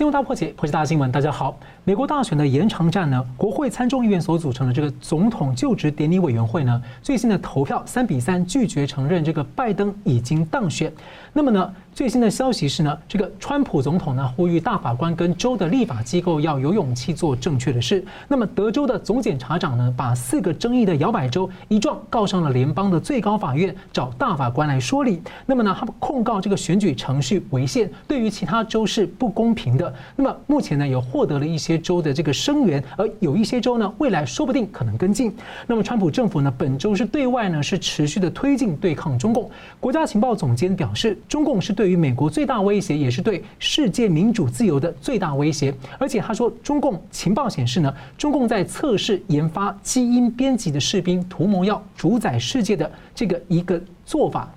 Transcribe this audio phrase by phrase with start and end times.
[0.00, 1.12] 新闻大破解，破解大新闻。
[1.12, 1.54] 大家好，
[1.84, 10.90] 美国大选的延长战呢，国会参众议院所组成的这个总统就职典礼委员会呢，最新的投票三比三拒绝承认这个拜登已经当选。
[11.34, 18.02] 那么呢，最新的消息是呢，这个川普总统呢呼吁大法官跟州的立法机构要有勇气做正确的事。
[18.26, 25.20] 那么德州的总检察长呢，把四个争议的摇摆州一状告上了联邦的最高法院，找大法官来说理。
[25.44, 29.92] 那么呢，他们控告这个选举程序违宪，对于其他州是不公平的。
[30.16, 35.34] 那么目前呢，也获得了一些州的这个声援，而有一些州呢，未来说不定可能跟进。
[35.66, 39.50] 那么川普政府呢，本周是对外呢是持续的推进对抗中共。
[39.80, 45.74] 国家情报总监表示，中共是对于美国最大威胁，也是对世界民主自由的最大威胁。
[45.98, 54.48] 而且他说，中共情报显示呢，中共在测试研发基因编辑的士兵，图谋要主宰世界的这个一个做法。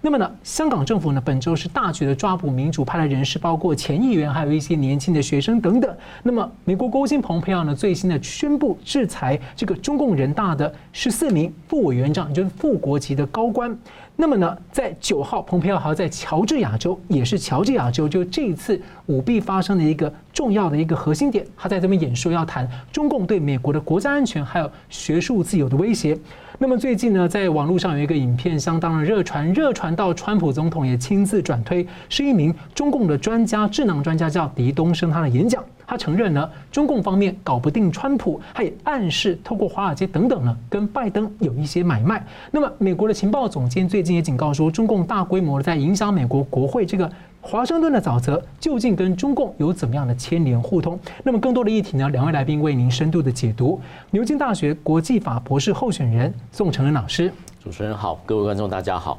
[0.00, 5.94] 那么呢，香港政府呢，本周是大举的抓捕民主派的人士，包括前议员，还有一些年轻的学生等等。
[6.22, 13.76] 那么，美国国务卿蓬佩奥呢，最新的宣布制裁这个中共人大的十四名副委员长，就是副国级的高官。
[14.20, 26.18] 那么呢，在九号，蓬佩奥还要在乔治亚州，也是乔治亚州，就这一次舞弊发生的一个重要的一个核心点，他在这边演说要谈中共对美国的国家安全还有学术自由的威胁。
[26.58, 35.64] 那么最近呢，在网络上有一个影片相当的热传，热传到川普总统也亲自转推，是一名中共的专家，智囊专家叫狄东升，他的演讲。
[35.88, 42.22] 他承认呢，中共方面搞不定川普，他也暗示透过华尔街等等呢，跟拜登有一些买卖。
[42.50, 51.00] 那么，美国的情报总监最近也警告说，中共大规模的在影响美国国会这个华盛顿的沼泽，究竟跟中共有怎么样的牵连互通？
[51.24, 53.80] 那么，更多的议题呢，两位来宾为您深度的解读。
[54.10, 57.32] 牛津大学国际法博士候选人宋承恩老师，
[57.64, 59.18] 主持人好，各位观众大家好。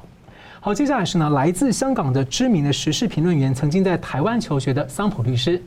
[0.60, 5.60] 好，接下来是呢，来自香港的知名的时事评论员，曾经在台湾求学的桑普律师。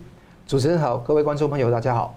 [0.46, 2.14] 主持人好，各位观众朋友，大家好。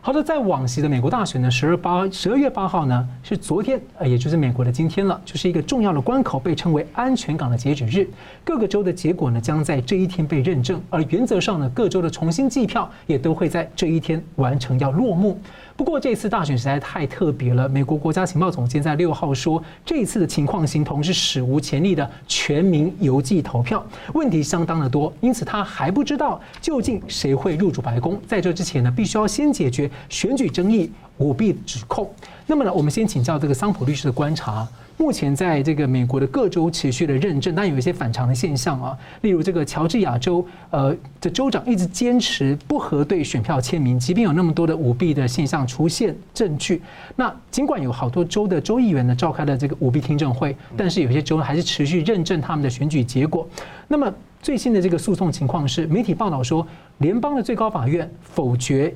[0.00, 8.08] 好的，在往昔的美国大选呢，十二八十二月八号呢是昨天，呃，也就是美国的今天了，就是一个重要的关口，被称为安全港的截止日。
[8.44, 15.38] 各个州的结果呢将在这一天被认证，而原则上呢，各州的重新计票也都会在这一天完成要落幕。
[15.76, 17.68] 不过这次大选实在太特别了。
[17.68, 23.84] 美国国家情报总监在六号说，这一次的情况形同是史无前例的全民邮寄投票，
[24.14, 28.18] 问题相当的多，因此他还不知道究竟谁会入主白宫。
[28.26, 32.10] 在这之前呢，必须要先解决选举争议、舞弊指控。
[32.46, 34.66] 那么呢，我们先请教这个桑普律师的观察。
[34.98, 46.80] 目前在这个美国的各州持续的认证，但有一些反常的现象啊，例如这个乔治亚州，呃，的州长一直坚持不核对选票签名，即便有那么多的舞弊的现象出现证据。
[47.14, 53.46] 那尽管有好多州的州议员呢召开了这个舞弊听证会，但是有些州还是持续认证他们的选举结果。
[53.88, 56.66] 那么最新的这个诉讼情况是，媒体报道说，
[56.98, 58.94] 联邦的最高法院否决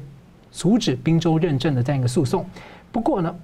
[0.50, 2.44] 阻止宾州认证的这样一个诉讼。
[2.90, 3.34] 不过呢，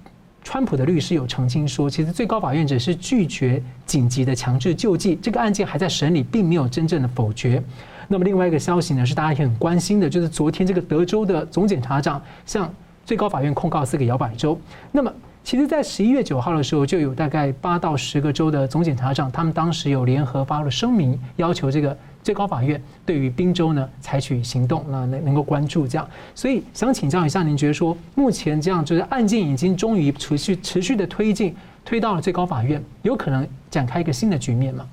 [0.47, 7.61] 川普的律师有澄清说，其实最高法院只是拒绝紧急的强制救济，这个案件还在审理，并没有真正的否决。
[8.07, 12.73] 那么另外一个消息呢，是大家也很关心的，就是昨天这个德州的总检察长向
[13.05, 14.57] 最高法院控告四个摇摆州。
[14.89, 15.13] 那么
[15.43, 21.97] 其实，在十一月九号的时候，就有大概八到十个州的总检察长，他们当时有联合发了声明，要求这个。
[22.23, 34.87] 最高法院对于宾州呢采取行动，那能能够关注这样，所以想请教一下，您觉得说目前这样就是案件已经终于持续持续的推进，推到了最高法院，有可能展开一个新的局面吗？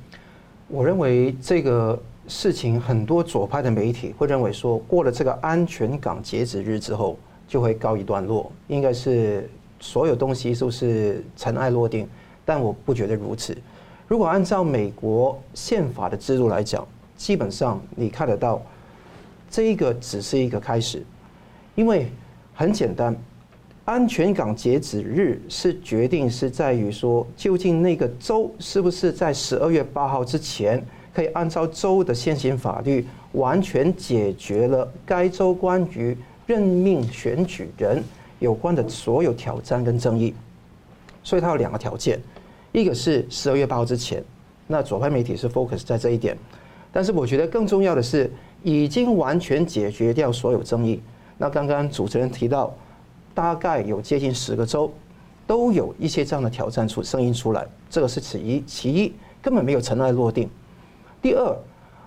[0.68, 9.48] 我认为这个事情很多左派的媒体会认为说，过了这个安全港截止日之后就会告一段落，应该是
[9.78, 12.08] 所有东西都是尘埃落定，
[12.44, 13.56] 但我不觉得如此。
[14.06, 16.86] 如果按照美国宪法的制度来讲，
[17.16, 18.60] 基本上你看得到，
[19.50, 21.02] 这一个只是一个开始，
[21.74, 22.08] 因为
[22.54, 23.16] 很简单，
[23.84, 30.84] 安全港截止日是决定是在于说，究竟那个州是不是在十二月八号之前
[31.14, 38.02] 可以按照州的现行法律完全解决了该州关于任命选举人
[38.40, 40.34] 有关的所有挑战跟争议，
[41.22, 42.20] 所以它有两个条件，
[42.72, 44.22] 一个是十二月八号之前，
[44.66, 46.36] 那左派媒体是 focus 在这一点。
[46.94, 48.30] 但是我觉得更重要的是，
[48.62, 51.02] 已经完全解决掉所有争议。
[51.36, 52.72] 那刚刚主持人提到，
[53.34, 54.88] 大概有接近十个州
[55.44, 58.62] 都有一些这样的挑战出声音出来，这个是其一。
[58.64, 59.12] 其一
[59.42, 60.48] 根本没有尘埃落定。
[61.20, 61.56] 第二，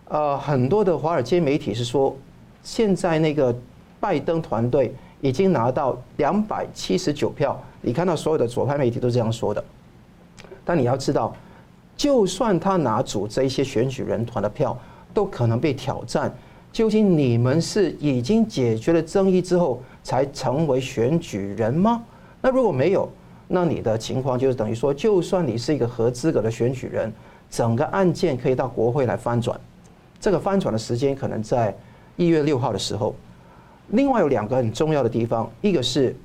[0.07, 2.15] 呃，很多的华尔街媒体是说，
[2.63, 3.53] 现在那个
[3.99, 7.61] 拜登团队已经拿到两百七十九票。
[7.81, 9.61] 你看到所有的左派媒体都这样说的。
[10.63, 11.35] 但你要知道。
[11.97, 14.77] 就算他拿走这一些选举人团的票，
[15.13, 16.33] 都可能被挑战。
[16.71, 22.03] 究竟你们是已经解决了争议之后才成为选举人吗？
[22.39, 23.09] 那如果没有，
[23.47, 27.11] 那你的情况就是等于说，就算你是一个合资格的选举人，
[27.49, 29.59] 整个案件可以到国会来翻转，
[30.19, 31.75] 这个翻转的时间可能在
[32.15, 33.15] 一月六号的时候。
[33.91, 36.15] 另外有两个很重要的地方，一个是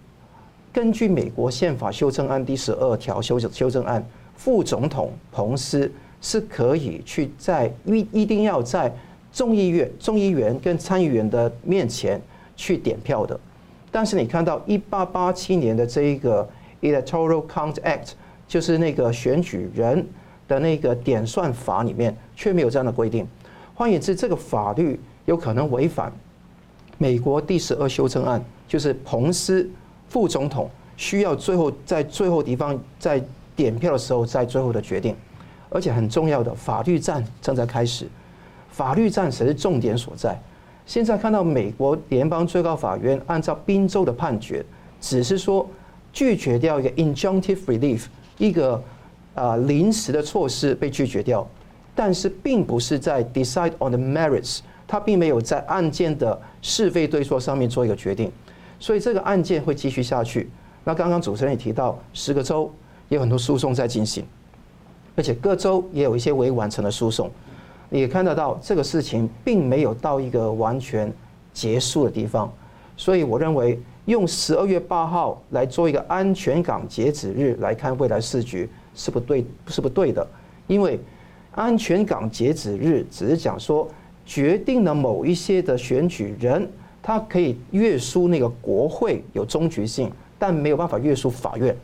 [0.71, 4.05] 根据美国宪法修正案第十二条修正修正案，
[4.43, 5.89] 副总统彭斯
[6.21, 8.93] 是可以去在一一定要在
[9.33, 12.21] 众议院、众议员跟参议员的面前
[12.57, 13.39] 去点票的。
[13.93, 16.49] 但是你看到一八八七年的这一个
[16.81, 18.15] Electoral Count Act，
[18.49, 20.05] 就是那个选举人
[20.49, 23.25] 的那个点算法里面，却没有这样的规定。
[23.77, 26.13] 换言之，这个法律有可能违反。
[26.99, 29.71] 美国第十二修正案就是彭斯
[30.09, 33.23] 副总统需要最后在最后地方在
[33.63, 35.15] 点票的时候在最后的决定，
[35.71, 38.09] 而且很重要的法律战正在开始，
[38.71, 40.37] 法律战才是重点所在。
[40.85, 44.65] 现在看到美国联邦最高法院按照宾州的判决，
[45.01, 45.65] 只是说
[46.13, 48.07] 拒绝掉一个 injunctive relief
[48.37, 48.83] 一个
[49.35, 51.47] 啊临时的措施被拒绝掉，
[51.95, 54.59] 但是并不是在 decide on the merits。
[54.89, 58.31] 他并没有在案件的是非对错上面做一个决定，
[58.79, 60.51] 所以这个案件会继续下去。
[60.85, 62.71] 那刚刚主持人也提到，十个州
[63.17, 64.25] 有很多诉讼在进行，
[65.17, 67.31] 而且各州也有一些未完成的诉讼。
[67.91, 71.13] 也看得到，这个事情并没有到一个完全
[71.53, 72.51] 结束的地方。
[72.97, 80.27] 所以我认为，用十二月八号来做一个安全港截止日来看未来市局是不对，是不对的，
[80.67, 80.99] 因为
[81.55, 83.89] 安全港截止日只是讲说。
[84.25, 86.71] 决定了某一些的选举人，
[87.03, 91.77] 他可以约束那个国会有终局性，但没有办法约束法院。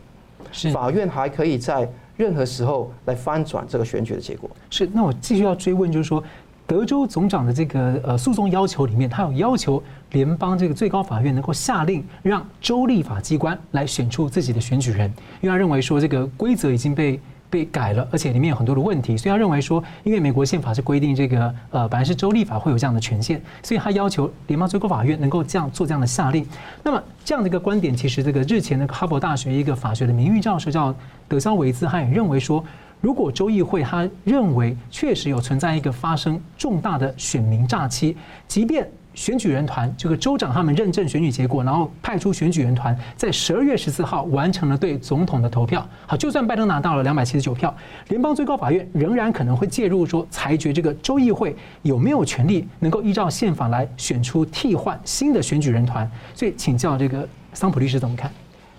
[0.53, 4.51] 是法院还可以在任何时候来翻转这个选举的结果。
[4.71, 6.23] 是，那我继续要追问，就是说，
[6.67, 9.83] 德州总长的这个呃诉讼要求里面，他有要求
[10.13, 17.21] 联邦这个最高法院能够下令让州立法机关来选出自己的选举人，因为他认为说这个规则已经被。
[17.51, 26.47] 被改了，而且里面有很多的问题，所以他认为说，因为美国宪法是规定这个呃，本来是州立法会有这样的权限，所以他要求联邦最高法院能够这样做这样的下令。
[26.83, 30.95] 那么这样的一个观点，其实这个日前的哈佛大学一个法学的名誉教授叫
[31.27, 32.65] 德肖维兹，他也认为说，
[33.01, 38.17] 如果州议会他认为确实有存在一个发生重大的选民诈欺，
[38.47, 38.89] 即便。
[39.19, 45.85] 选举人团这个州长他们认证选举结果，然后派出选举人团在十二月十四号完成了对总统的投票。
[46.07, 47.75] 好，就算拜登拿到了两百七十九票，
[48.11, 56.09] 联邦最高法院仍然可能会介入，说裁决这个州议会有没有权利能够依照宪法来选出替换新的选举人团。
[56.33, 58.31] 所以，请教这个桑普律师怎么看？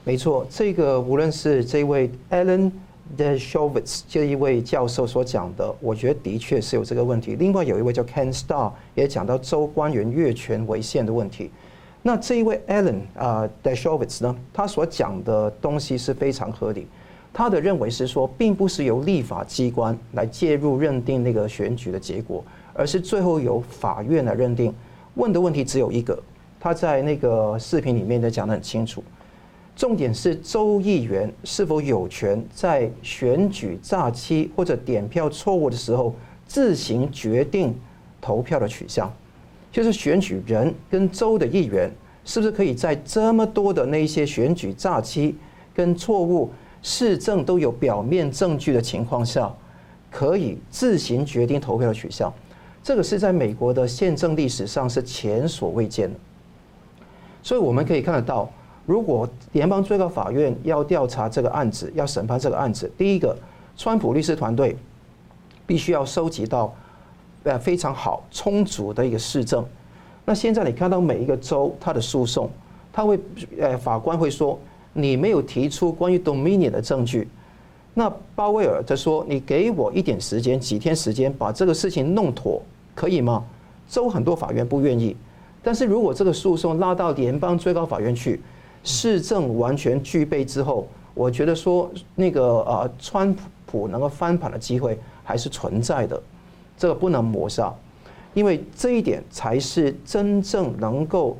[0.05, 2.71] 没错，这个无论是这位艾伦
[3.17, 7.35] d e s h o w i t z 这一位教授所讲的，我觉得的确是有这个问题。
[7.35, 11.51] 另外有一位叫 Ken Starr 也讲到州官员越权违宪的问题。
[12.01, 16.87] 那这一位 Alan 啊 Dershowitz 呢，他所讲的东西是非常合理。
[17.33, 24.73] 他的认为是说，并不是由立法机关来介入认定那个选举的结果，而是最后由法院来认定。
[25.15, 26.17] 问的问题只有一个，
[26.59, 29.03] 他在那个视频里面都讲得很清楚。
[29.79, 36.13] 重点是州议员是否有权在选举诈欺或者点票错误的时候
[36.45, 37.73] 自行决定
[38.19, 39.09] 投票的取向，
[39.71, 41.89] 就是选举人跟州的议员
[42.25, 45.37] 是不是可以在这么多的那些选举诈欺
[45.73, 49.49] 跟错误市政都有表面证据的情况下，
[50.11, 52.33] 可以自行决定投票的取向？
[52.83, 56.19] 这个是在美国的宪政历史上是前所未见的，
[57.41, 58.51] 所以我们可以看得到。
[58.89, 63.37] 如果联邦最高法院要调查这个案子，要审判这个案子，第一个，
[63.77, 64.75] 川普律师团队
[65.67, 66.73] 必须要收集到
[67.43, 69.63] 呃非常好充足的一个事证。
[70.25, 72.49] 那现在你看到每一个州他的诉讼，
[72.91, 73.19] 他会
[73.59, 74.59] 呃法官会说
[74.93, 77.27] 你没有提出关于 Dominion 的证据。
[77.93, 82.59] 那鲍威尔他说你给我一点时间，几天时间把这个事情弄妥，
[82.95, 83.45] 可以吗？
[83.87, 85.15] 州很多法院不愿意，
[85.61, 88.41] 但是如果这个诉讼拉到联邦最高法院去。
[88.83, 96.21] 市政完全具备之后，我觉得说那个呃，川普能够翻盘的机会还是存在的，
[96.77, 97.73] 这个不能抹杀，
[98.33, 101.37] 因为这一点才是真正能够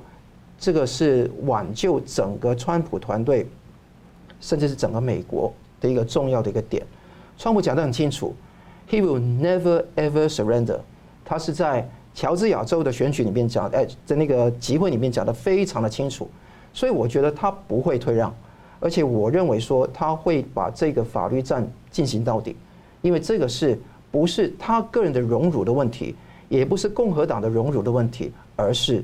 [0.58, 3.48] 这个是挽救整个川普团队，
[4.42, 6.86] 甚至是整个美国的一个重要的一个点。
[7.38, 8.36] 川普讲得很清楚
[8.90, 10.80] ，He will never ever surrender。
[11.24, 16.30] 他是在乔治亚州的选举里面讲，哎，在那个集会里面讲得非常的清楚。
[16.80, 18.34] 所以我觉得他不会退让，
[18.80, 22.56] 而且我认为说他会把这个法律战进行到底，
[23.02, 23.78] 因为这个是
[24.10, 26.16] 不是他个人的荣辱的问题，
[26.48, 29.04] 也不是共和党的荣辱的问题，而是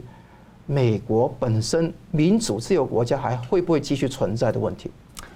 [0.65, 4.89] 美国本身民主自由国家还会不会继续存在的问题。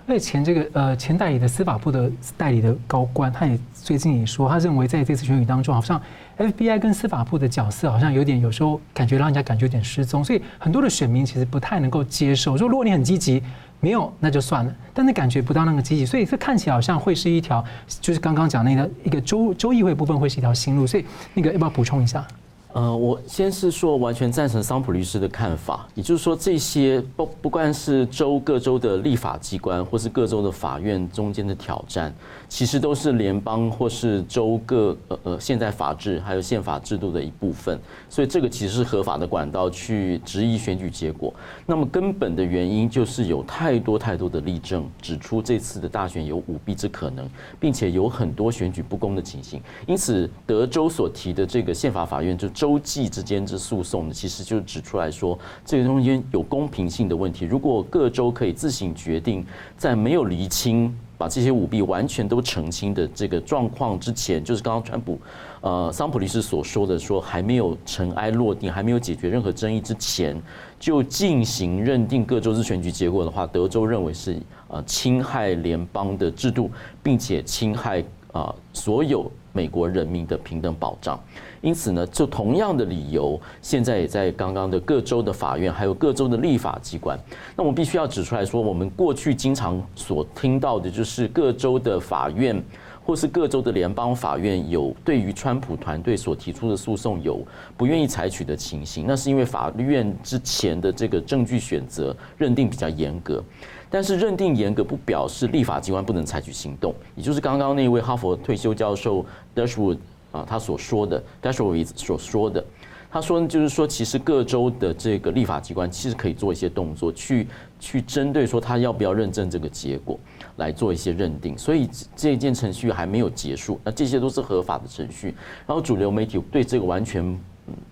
[0.08, 6.02] 而且前这个呃前代理的司法部的代理的高官，他也最近也说，他认为在这次选举当中，好像
[6.40, 12.58] FBI 跟司法部的角色好像有点，有时候感觉让人家感觉有点失踪，所以很多的选民其实不太能够接受。
[12.58, 13.44] 说如果你很积极，
[13.82, 17.64] 没有那就算了，但是感觉不到那个积极，所以这看起来好像会是一条，
[18.00, 22.26] 就是刚刚讲那个一个州州议会部分会是一条新路，所以那个要不要补充一下？
[22.72, 32.14] 呃，我先是说完全赞成桑普律师的看法，也就是说，这些不不管是州各州的立法机关，或是各州的法院中间的挑战，
[32.48, 41.34] 其实都是联邦或是州各呃呃现在法制还有宪法制度的一部分，所以这个其实是合法的管道去质疑选举结果。
[41.66, 47.28] 那么根本的原因就是有太多太多的例证指出这次的大选有舞弊之可能，
[47.60, 49.60] 并且有很多选举不公的情形。
[49.88, 52.48] 因此，德州所提的这个宪法法院就。
[52.60, 57.46] 州际之间之诉讼呢，其实就指出来说，这个中间有公平性的问题。
[57.46, 59.46] 如果各州可以自行决定，
[59.78, 65.18] 在没有厘清、把这些舞弊完全都澄清的这个状况之前，就是刚刚川普、
[65.62, 70.36] 呃桑普律师所说的，说还没有尘埃落定、还没有解决任何争议之前，
[70.78, 74.38] 就进行认定各州之选举结果的话，德州认为是
[74.68, 76.70] 呃侵害联邦的制度，
[77.02, 81.18] 并且侵害啊所有美国人民的平等保障。
[81.62, 87.20] 因此呢，就同样的理由，现在也在刚刚的各州的法院，还有各州的立法机关。
[87.56, 92.64] 那我必须要指出来说，我们过去经常所听到的，就是各州的法院，
[93.06, 99.06] 或是各州的联邦法院，有对于川普团队所提出的诉讼有不愿意采取的情形。
[99.06, 103.44] 那是因为法院之前的这个证据选择认定比较严格，
[103.90, 106.96] 但是认定严格不表示立法机关不能采取行动。
[107.16, 109.98] 也就是刚刚那位哈佛退休教授 Dashwood。
[110.32, 112.64] 啊，他所说的，Dershowitz 所说的，
[113.12, 117.48] 他说，就是说，其实各州的这个立法机关其实可以做一些动作，去
[117.80, 120.20] 去针对说他要不要认证这个结果
[120.58, 121.58] 来做一些认定。
[121.58, 125.34] 所以这一件程序还没有结束，那这些都是合法的程序。
[125.66, 127.40] 然后主流媒体对这个完全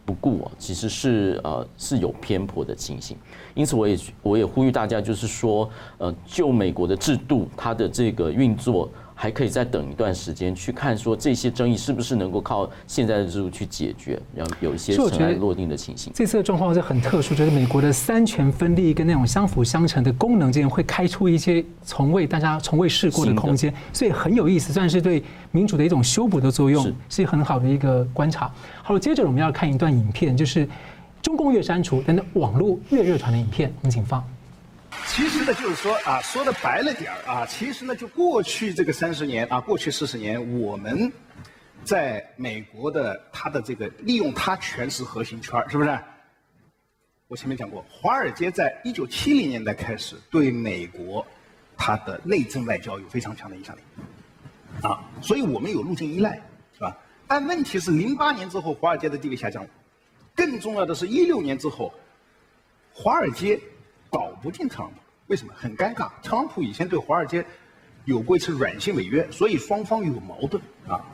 [0.06, 3.18] 不顾啊，其实是呃是有偏颇的情形。
[3.56, 5.68] 因此，我也我也呼吁大家，就是说，
[5.98, 8.88] 呃，就美国的制度，它的这个运作。
[9.20, 16.14] 还可以再等一段时间去看，说这些争议是不是能够靠现在的制度去解决，然后有一些尘埃落定的情形。
[16.14, 28.54] 这次的状况是很特殊，就是美国的三权分立跟那种相辅相成的功能之间会开出一些从未大家从未试过的空间，所以很有意思，算是对民主的一种修补的作用，是很好的一个观察。
[28.84, 30.70] 好了，接着我们要看一段影片，就是
[31.24, 34.24] 中共越删除，但是网络越热传的影片，我们请放。
[35.06, 41.12] 其实呢，就是说啊，说的白了点儿啊，其实呢，就过去这个三十年啊，过去四十年，我们
[41.84, 46.00] 在美国的它的这个利用它全是核心圈，是不是？
[47.28, 51.26] 我前面讲过，华尔街在一九七零年代开始对美国
[51.76, 53.80] 它的内政外交有非常强的影响力
[54.82, 56.40] 啊，所以我们有路径依赖，
[56.74, 56.96] 是吧？
[57.28, 59.70] 但问题是，零八年之后，华尔街的地位下降了，
[60.36, 61.92] 更重要的是一六年之后，
[62.94, 63.60] 华尔街。
[64.18, 64.96] 搞不定特朗普，
[65.28, 65.54] 为什么？
[65.56, 66.10] 很尴尬。
[66.24, 67.46] 特朗普以前对华尔街
[68.06, 71.06] 有过一次软性违约，所以双方有矛盾啊。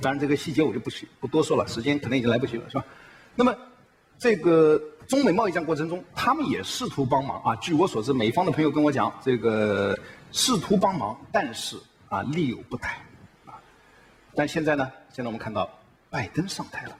[0.00, 2.84] 当然，这个细节我就不不多说了，时间可能已经来不及了，是吧？
[3.34, 3.54] 那么，
[4.18, 7.54] 这个中美贸易战过程中，他们也试图帮忙啊。
[7.56, 9.94] 据我所知，美方的朋友跟我讲，这个
[10.32, 11.76] 试图帮忙，但是
[12.08, 12.88] 啊，力有不逮
[13.44, 13.60] 啊。
[14.34, 14.90] 但现在呢？
[15.12, 15.68] 现在我们看到
[16.08, 16.96] 拜登上台了，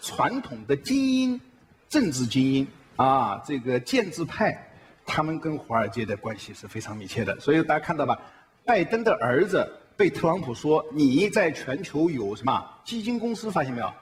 [0.00, 1.40] 传统的精英，
[1.88, 2.64] 政治精英。
[2.96, 4.56] 啊，这个建制派，
[5.04, 8.18] 他们跟华尔街的关系是非常密切的，所以大家看到吧，
[8.64, 13.92] 拜登的儿子被特朗普说你在全球有什么基金公司，发现没有？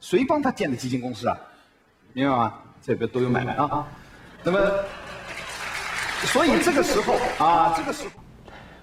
[0.00, 1.36] 谁帮他建的基金公司啊？
[2.12, 2.54] 明白吗？
[2.82, 3.86] 这个都有买卖啊。
[4.42, 4.58] 那么，
[6.24, 8.21] 所以这个时候啊，这个时候。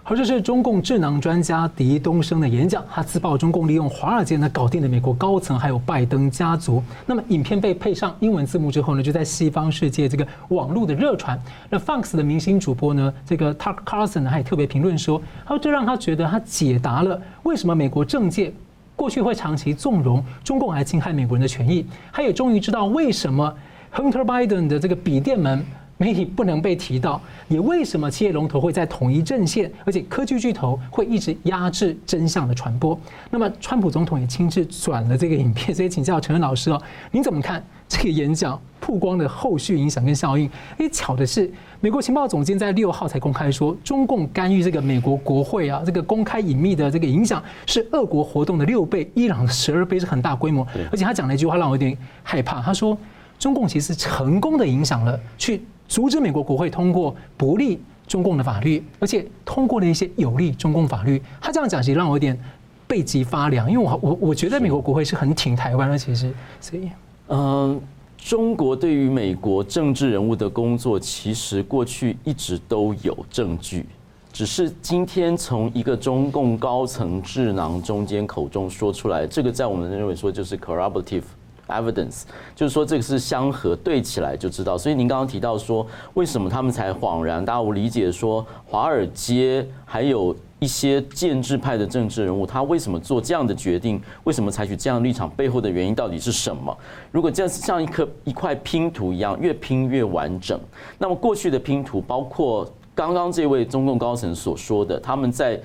[0.10, 6.84] 而这是中共智囊专家狄东升的演讲，他自曝中共利用华尔街呢搞定了美国高层，还有拜登家族。
[7.06, 11.40] 那么影片被配上英文字幕之后呢，就在西方世界这个网络的热传。
[11.70, 18.52] 那 Fox 的明星主播呢，这个 TUCK Carlson 呢，还特别评论说，他说这让他觉得他解答了为什么美国政界
[18.96, 23.54] 过去会长期纵容中共来侵害美国人的权益，他也终于知道为什么
[23.94, 25.64] Hunter Biden 的这个笔电门。
[26.02, 27.22] 媒体不能被提到？
[27.50, 32.98] 也为什么企业龙头会在统一阵线，而且科技巨头会一直压制真相的传播？
[33.30, 40.50] 那么，川普总统也亲自转了这个影片，所以请教陈恩老师哦，您怎么看这个演讲曝光的后续影响跟效应？
[40.78, 41.52] 诶，巧的是，
[41.82, 50.66] 美国情报总监在六号才公开说，中共干预这个美国国会啊，这个公开隐秘的这个影响是俄国活动的六倍，伊朗的十二倍，是很大规模。
[50.90, 52.98] 而且他讲了一句话让我有点害怕，他说。
[53.38, 57.78] 中共其实成功的影响了，去阻止美国国会通过不利
[58.08, 61.22] 中共的法律，而且通过了一些有利中共法律。
[61.42, 62.40] 他这样讲，其实让我有点
[62.88, 66.32] 背脊发凉，因为我我我觉得美国国会是很挺台湾的，其实
[66.62, 66.90] 所以，
[67.28, 67.82] 嗯，
[68.18, 73.86] 中国对于美国政治人物的工作，其实过去一直都有证据，
[74.32, 81.24] 只是今天从一个中共高层智囊中间口中说出来，这个在我们认为说就是 corroborative。
[81.70, 82.24] Evidence
[82.56, 85.86] 就是说这个是相合对起来就知道，所以您刚刚提到说
[86.16, 96.78] 为什么他们才恍然大悟，理解说华尔街还有一些建制派的政治人物，他为什么做这样的决定，为什么采取这样的立场，背后的原因到底是什么？
[97.12, 100.60] 如果这样像一颗一块拼图一样，越拼越完整，
[100.98, 105.58] 那么过去的拼图，包括刚刚这位中共高层所说的，他们在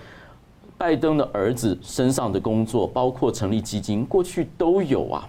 [0.78, 5.28] 拜登的儿子身上的工作，包括成立基金，过去都有啊。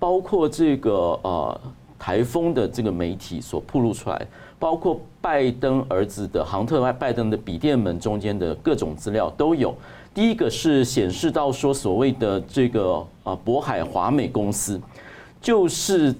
[0.00, 0.92] 包括这个
[1.22, 1.60] 呃
[1.96, 4.26] 台风的这个媒体所曝露出来，
[4.58, 9.72] 包括拜登儿子的杭特拜拜登的笔电门中间的各种资料都有。
[10.12, 14.80] 第一个是显示到说所谓的这个呃渤海华美公司，
[15.40, 16.12] 就是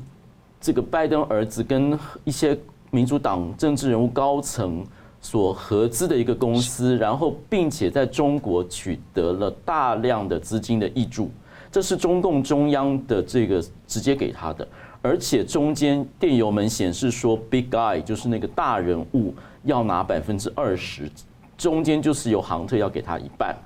[0.61, 2.57] 这个拜登儿子跟一些
[2.91, 4.85] 民主党政治人物高层
[5.23, 11.31] 所合资的一个公司，然后并且在中国取得了大量的资金的挹注。
[11.73, 14.67] 这是中共中央的这个直接给他的，
[15.01, 21.09] 而且中间电邮门显示说，Big Guy 就是那个大人物要拿百分之二十，
[21.57, 23.57] 中间就是由杭特要给他一半。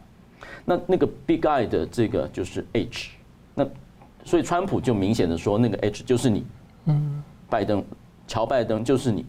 [0.66, 3.12] 那那个 Big Guy 的这个就是 H，
[3.54, 3.66] 那
[4.22, 6.44] 所以川普就明显的说，那个 H 就是你，
[6.84, 7.82] 嗯，拜登，
[8.28, 9.24] 乔拜登就是你，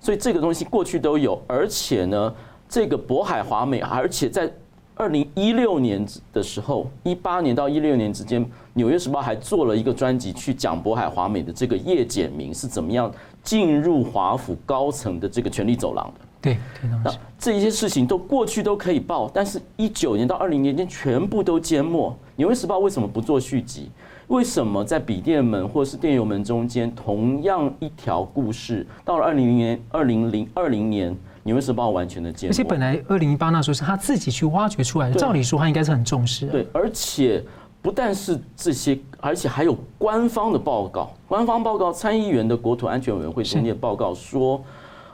[0.00, 2.34] 所以这个东西过去都有，而且呢，
[2.66, 4.50] 这个渤海华美，而且在。
[4.98, 16.20] 二零一六年的时候，一八年到一六年之间，《纽约时报》还做了一个专辑去讲渤海华美的这个叶简明是怎么样进入华府高层的这个权力走廊的。
[16.40, 16.56] 对，
[17.04, 22.10] 那这一些事情都过去都可以报，但是一九年到二零年间全部都缄默。
[22.36, 23.90] 《纽约时报》为什么不做续集？
[24.28, 31.14] 为什么在笔电门或是电邮门中间同样一条故事，到了二零零年、二零零二零年？
[31.46, 36.46] 纽约时报完全的缄默，而且本来二零一八那时候是他自己去挖掘出来的，照理说他应该是很重视。
[36.48, 37.42] 对，而且
[37.80, 44.60] 不但是这些，而且还有官方的报告，官方报告参议员的国土安全委员会中间报告说，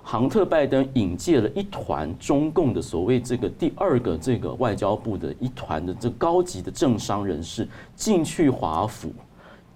[0.02, 9.12] 杭特拜登引介了一团中共的所谓这个第二个这个外交部的一团的这高级的政商人士进去华府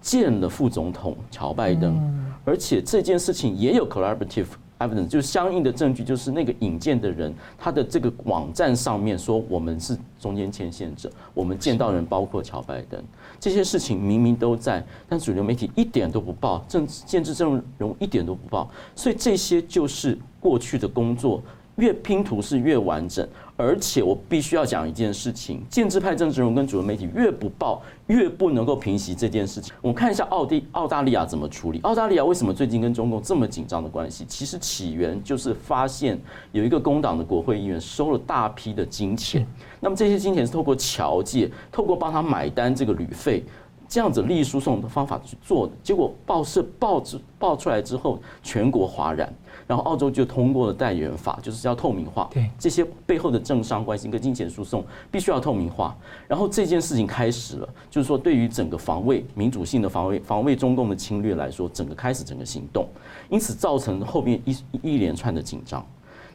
[0.01, 4.47] 见了副总统乔拜登，而且这件事情也有 collaborative。
[4.79, 13.01] Evidence 就是相应的证据，就是那个引荐的人，他的这个网站上面说我们是中间牵线者，我们见到人包括乔拜登，
[13.39, 21.41] 这些事情明明都在，但主流媒体一点都不报，政治建制政治人物一点都不报，所以这些就是过去的工作，
[21.77, 23.27] 越拼图是越完整。
[23.57, 29.73] 而且我必须要讲一件事情：建制派政治人物跟主流媒体越不报，越不能够平息这件事情。
[29.81, 31.79] 我们看一下奥地澳大利亚怎么处理。
[31.81, 34.23] 澳大利亚为什么最近跟中共这么紧张的关系？
[34.25, 36.19] 其实起源就是发现
[36.51, 39.43] 有一个工党的国会议员收了大批的金钱，
[39.79, 43.43] 那么这些金钱是透过侨界，透过帮他买单这个旅费，
[43.89, 45.73] 这样子利益输送的方法去做的。
[45.81, 49.33] 结果报社报纸报出来之后，全国哗然。
[49.67, 55.93] 然后澳洲就通过了代理人法，就是要透明化，对这些背后的政商关系跟金钱输送必须要透明化。
[56.25, 62.87] 然后这件事情开始了，就是说对于整个防卫民主性的防卫、防卫中共的侵略来说，整个开始整个行动，
[63.29, 65.85] 因此造成后面一一连串的紧张。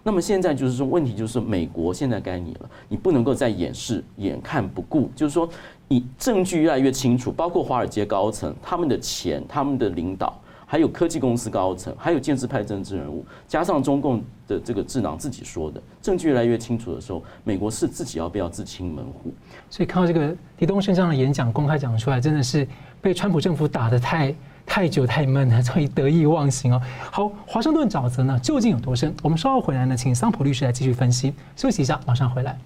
[0.05, 5.49] 那么现在就是说，问题就是美国现在该你了，你不能够再掩饰、眼看不顾，就是说
[5.89, 10.39] 你证据越来越清楚，包括华尔街高层他们的钱、他们的领导。
[10.73, 19.35] 还有科技公司高层，还有建制派政治人物，加上中共的这个智囊自己说的证据越来越清楚的时候，美国是自己要不要自清门户？
[19.69, 22.67] 所以看到这个李东胜这样的演讲公开讲出来，真的是
[23.03, 26.81] 被川普政府打得太太久太闷了，所以得意忘形哦。
[27.11, 29.15] 好，华盛顿沼泽呢究竟有多深？
[29.23, 31.35] 我们稍后回来呢，请桑普律师来继续分析。
[31.55, 32.59] 休息一下，马上回来。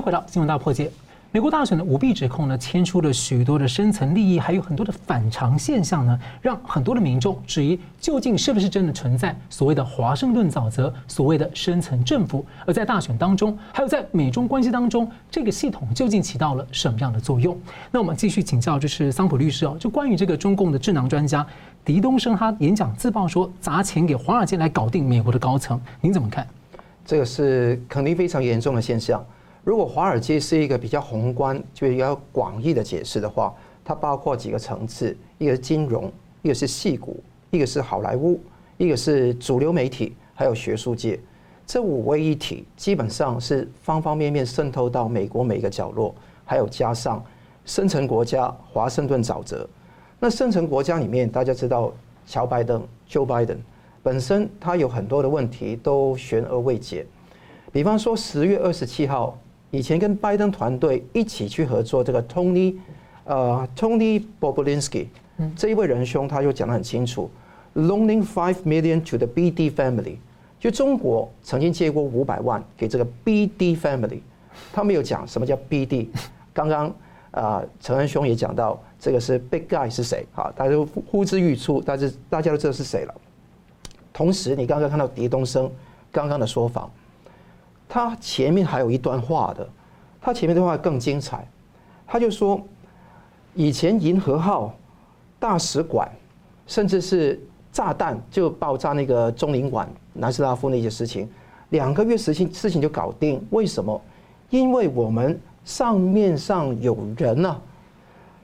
[0.00, 0.90] 回到新闻大破解。
[1.32, 12.44] 美国大选的舞弊指控呢，牵出了许多的深层利益，还有很多的反常现象呢，让很多的民众质疑，究竟是不是真的存在所谓的华盛顿沼泽，所谓的深层政府？
[12.66, 17.56] 而在大选当中，还有在美中关系当中，这个系统究竟起到了什么样的作用？
[17.92, 21.46] 那我们继续请教，就是桑普律师哦，就关于这个中共的智囊专家
[21.84, 26.44] 狄东升，他演讲自曝说砸钱给华尔街来搞定美国的高层，您怎么看？
[27.06, 29.24] 这个是肯定非常严重的现象。
[29.62, 38.40] 如果华尔街是一个比较宏观、就比较广义的解释的话，它包括几个层次：一个是金融，一个是矽谷，一个是好莱坞，
[38.78, 41.20] 一个是主流媒体，还有学术界。
[41.66, 46.14] 这五位一体，基本上是方方面面渗透到美国每一个角落，
[46.46, 47.22] 还有加上
[47.66, 49.68] 深层国家华盛顿沼泽。
[50.18, 51.92] 那深层国家里面，大家知道
[52.26, 53.58] 乔拜登 （Joe Biden）
[54.02, 57.06] 本身他有很多的问题都悬而未解，
[57.70, 59.38] 比方说十月二十七号。
[59.70, 62.74] 以前跟拜登团队一起去合作，这个 Tony，
[63.24, 65.06] 呃，Tony Bobulinski
[65.54, 67.30] 这一位仁兄，他就讲得很清楚
[67.74, 70.16] ，loaning five million to the BD family，
[70.58, 74.20] 就中国曾经借过五百万给这个 BD family，
[74.72, 76.08] 他没有讲什么叫 BD。
[76.52, 76.92] 刚刚
[77.30, 80.26] 啊，陈仁兄也讲到，这个是 Big Guy 是谁？
[80.34, 83.14] 啊，大家都呼之欲出，但是大家都知道是谁了。
[84.12, 85.70] 同时，你刚刚看到狄东升
[86.10, 86.90] 刚刚的说法。
[87.92, 89.68] 他前面还有一段话的，
[90.20, 91.44] 他前面的话更精彩。
[92.06, 92.60] 他就说，
[93.52, 94.72] 以前银河号
[95.40, 96.08] 大使馆，
[96.68, 97.40] 甚至是
[97.72, 101.28] 炸弹就爆炸那个中领馆南斯拉夫那些事情，
[101.70, 103.44] 两个月时情事情就搞定。
[103.50, 104.00] 为什么？
[104.50, 107.60] 因为我们上面上有人啊。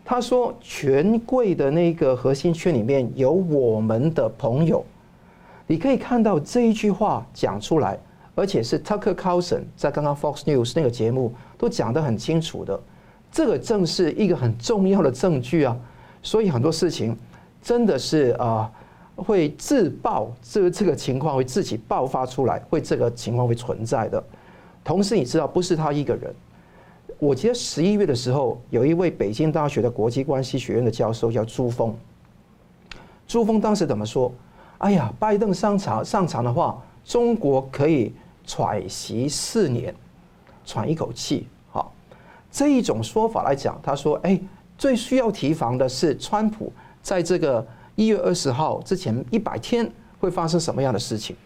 [0.05, 4.85] 他说，权贵的那个核心圈里面有我们的朋友。
[5.69, 7.97] 你可以看到这一句话讲出来。
[8.37, 12.79] 而且是 Tucker Carlson 在刚刚 Fox News 那个节目都讲得很清楚的，
[13.33, 15.75] 这个正是一个很重要的证据啊。
[16.23, 17.17] 所以很多事情
[17.63, 18.71] 真的是啊，
[19.17, 24.23] 会自爆，这这个情况会自己爆发出来，会这个情况会存在的。
[24.85, 26.35] 同时，你知道不是他一个人。
[27.19, 31.97] 我记得十一月的时候，有一位北京大学的国际关系学院的教授叫朱峰。
[33.27, 34.31] 朱峰当时怎么说？
[34.77, 38.13] 哎呀，拜登上场上场的话，中国可以。
[38.47, 39.95] 喘息四年，
[40.65, 41.47] 喘一口气。
[41.71, 41.93] 好，
[42.51, 44.41] 这一种说法来讲，他说：“哎，
[44.79, 51.37] 最需要提防的是川普，在这个一月二十号之前一百天会发生什么样的事情？”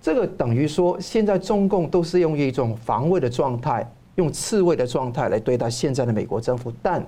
[0.00, 6.70] 这个等于说，现在中共都是用一种防卫的状态，用刺猬的状态来对待现在的美国政府。
[6.82, 7.04] 但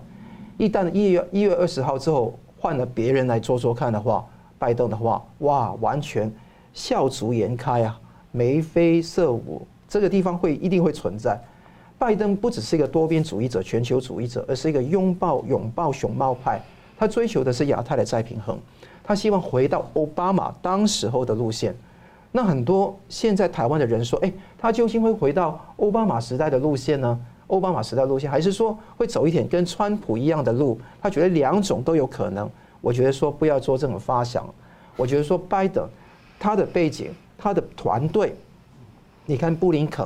[0.57, 4.25] 一旦一月一月二十号之后换了别人来做做看的话，
[4.59, 6.33] 拜登的话，哇，完全
[6.73, 8.01] 笑逐颜开啊！
[8.37, 11.41] 眉飞色舞，这个地方会一定会存在。
[11.99, 16.61] 拜登不只是一个多边主义者、全球主义者，而是一个拥抱拥抱熊猫派。
[16.99, 18.59] 他追求的是亚太的再平衡，
[19.03, 21.75] 他希望回到奥巴马当时候的路线。
[22.31, 27.19] 那很多现在台湾的人说：“诶，他究竟会回到奥巴马时代的路线呢？
[27.47, 32.51] 奥巴马时代路线，还是说会走一点跟川普一样的路？”他觉得两种都有可能。
[32.83, 34.47] 我觉得说不要做这种发想。
[34.95, 35.89] 我觉得说拜登
[36.39, 37.11] 他的背景。
[37.47, 38.35] 他的团队，
[39.25, 40.05] 你看布林肯，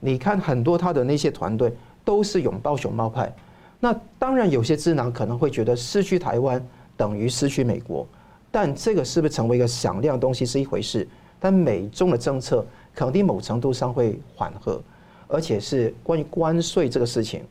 [0.00, 1.72] 你看很多他的那些团队
[2.04, 3.32] 都是拥抱熊猫派。
[3.78, 6.60] 那当然有些智囊可能会觉得失去台湾
[6.96, 8.04] 等于失去美国，
[8.50, 11.06] 但这个是不是成为一个响亮的东西是一回事。
[11.38, 14.82] 但美中的政策肯定某程度上会缓和，
[15.28, 17.44] 而且是关于关税这个事情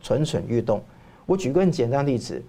[0.00, 0.80] 蠢蠢欲动。
[1.26, 2.40] 我举个很简单的例子，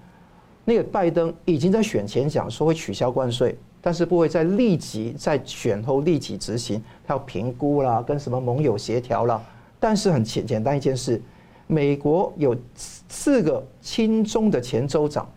[0.66, 3.58] 那个拜登已经在选前讲说会取消关税。
[3.82, 9.42] 但是不会再立即在选后立即执行，他要评估啦，跟什么盟友协调啦。
[9.80, 11.22] 但是很简简单一件事，
[11.68, 15.30] 美国有四个亲中的前州长，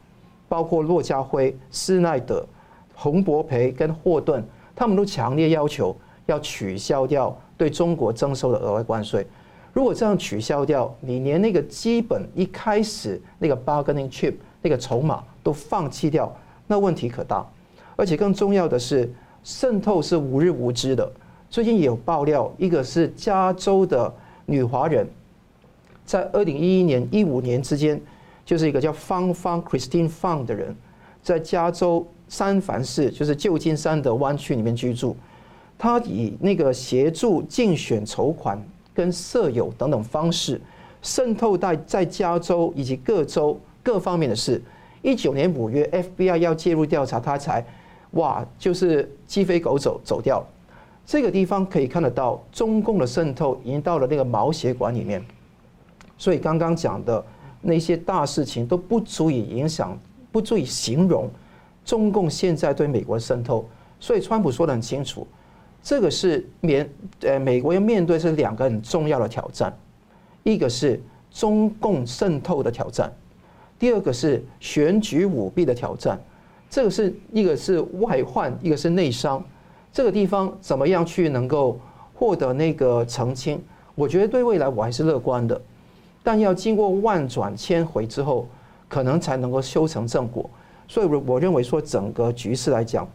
[0.49, 2.45] 包括骆家辉、施耐德、
[2.95, 4.43] 洪博培跟霍顿，
[4.75, 5.95] 他们都强烈要求
[6.27, 9.27] 要取消掉对中国征收的额外关税。
[9.73, 16.35] 如果这样取消掉，你连那个基本一开始那个 bargaining chip 那个筹码都放弃掉，
[16.67, 17.47] 那问题可大。
[18.01, 19.07] 而且更重要的是，
[19.45, 21.13] 渗透是无日无之的。
[21.51, 24.11] 最近也有爆料，一个是加州的
[24.47, 25.07] 女华人，
[26.07, 28.01] 在二零一一年、一五年之间，
[28.43, 30.75] 就是一个叫方方 Christine Fang 的人，
[31.23, 35.15] 在加州三藩市，就是旧金山的湾区里面居住。
[35.77, 38.59] 他以那个协助竞选筹款、
[38.95, 40.59] 跟舍友等等方式，
[41.03, 44.63] 渗透在在加州以及各州各方面的事。
[45.03, 45.85] 一九年五月
[46.17, 47.63] ，FBI 要介入调查，他才。
[48.13, 50.47] 哇，就是鸡飞狗走走掉了。
[51.07, 55.25] 这个地方可以看得到，中共的渗透已经到了那个毛血管里面。
[56.19, 57.25] 所以刚刚讲的
[57.61, 59.99] 那些大事情都不足以影响，
[60.31, 61.29] 不足以形容
[61.85, 63.69] 中共现在对美国的渗透。
[63.99, 65.27] 所以川普说的很清楚，
[65.83, 66.89] 这个是面
[67.23, 69.77] 呃美国要面对是两个很重要的挑战，
[70.43, 73.13] 一个是中共渗透的挑战，
[73.79, 76.21] 第二个是选举舞弊的挑战。
[76.71, 79.45] 这个是一个是外患，一个是内伤。
[79.93, 81.79] 这个地方怎么样去能够
[82.15, 83.61] 获得那个澄清？
[83.97, 85.61] 我觉得对未来我还是乐观的，
[86.23, 88.47] 但要经过万转千回之后，
[88.89, 90.49] 可能才能够修成正果。
[90.87, 93.09] 所以，我我认为说整个局势来讲，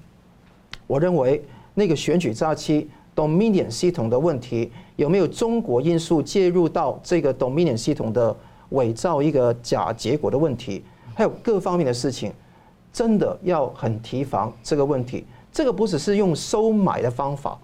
[0.86, 1.42] 我认为
[1.74, 8.36] 那个选举诈欺 Dominion 系统的问题，有没有中国因素介入到这个 Dominion 系统的
[8.70, 10.84] 伪造一个假结果的问题，
[11.16, 12.34] 还有各方面的事情，
[12.96, 15.26] 真的要很提防这个问题。
[15.52, 17.58] 这个不只是用收买的方法，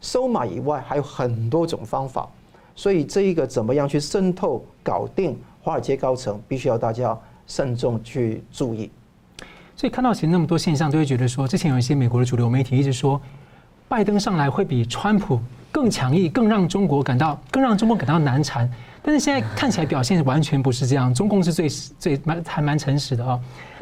[0.00, 2.26] 收买以外还有很多种方法，
[2.74, 7.14] 所以这一个怎么样去渗透搞定华尔街高层，必须要大家
[7.46, 8.90] 慎重去注意。
[9.76, 13.20] 所以看到其实那么多现象，都会觉得说，之前有一些美国的主流媒体一直说，
[13.86, 15.38] 拜登上来会比川普
[15.70, 18.70] 更强硬，更让中国感到更让中共感到难缠。
[19.02, 23.38] 但是现在看起来表现完全不是这样，中共是最最蛮还蛮诚实的啊。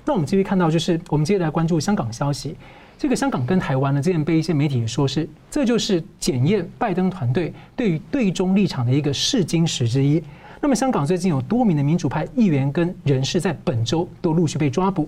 [0.08, 2.56] 那我们继续看到，就是我们接着来关注香港消息。
[2.96, 10.24] 这个香港跟台湾呢，之前被一些媒体说是，这就是检验拜登团队对于对中立场的一个试金石之一。
[10.62, 15.06] 那么，香港最近有多名的民主派议员跟人士在本周都陆续被抓捕。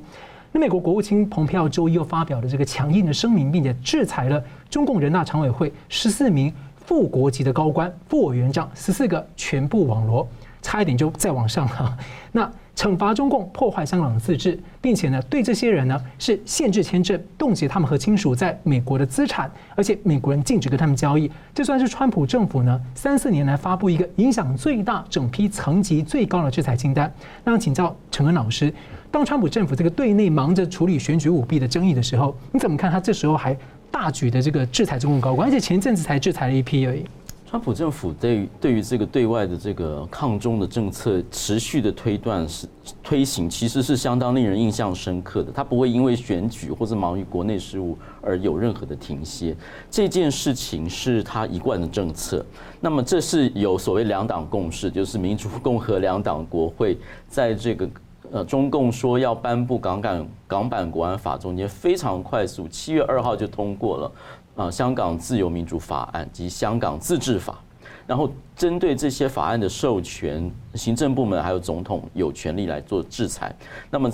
[0.53, 10.29] 那美国国务卿蓬佩奥周一又发表了这个强硬的声明，并且制裁了中共人大常委会十四名副国级的高官、副委员长十四个全部网罗，
[10.61, 11.99] 差一点就再往上了。
[12.33, 12.53] 那。
[12.77, 21.31] 惩罚中共破坏香港的自治，并且呢，对这些人呢是限制签证、冻结他们和亲属在美国的资产，而且美国人禁止跟他们交易。
[21.55, 27.13] 这算是川普政府呢三四年来发布一个影响最大、整批层级最高的制裁清单。
[27.45, 28.73] 那请教陈恩老师，
[29.11, 33.55] 当川普政府这个对内忙着处理选举舞弊的争议的时候，你怎么看他这时候还
[33.91, 37.05] 大举的这个制裁中共高官，而且前阵子才制裁了一批而已？
[37.51, 42.65] 川普政府对于对于这个对外的这个抗中的政策持续的推断是
[43.03, 45.51] 推行，其实是相当令人印象深刻的。
[45.51, 49.57] 他不会因为选举或者忙于国内事务而有任何的停歇。
[49.91, 52.47] 这件事情是他一贯的政策。
[52.79, 57.91] 那么这是有所谓两党共识，就是民主共和两党国会在这个
[58.31, 64.13] 呃中共说要颁布港版港版国安法中间非常快速，七月二号就通过了。
[64.61, 67.59] 啊，香港自由民主法案及香港自治法，
[68.07, 73.57] 然后针对这些法案的授权，行政部门还有总统有权利来做制裁。
[73.91, 74.13] 那么，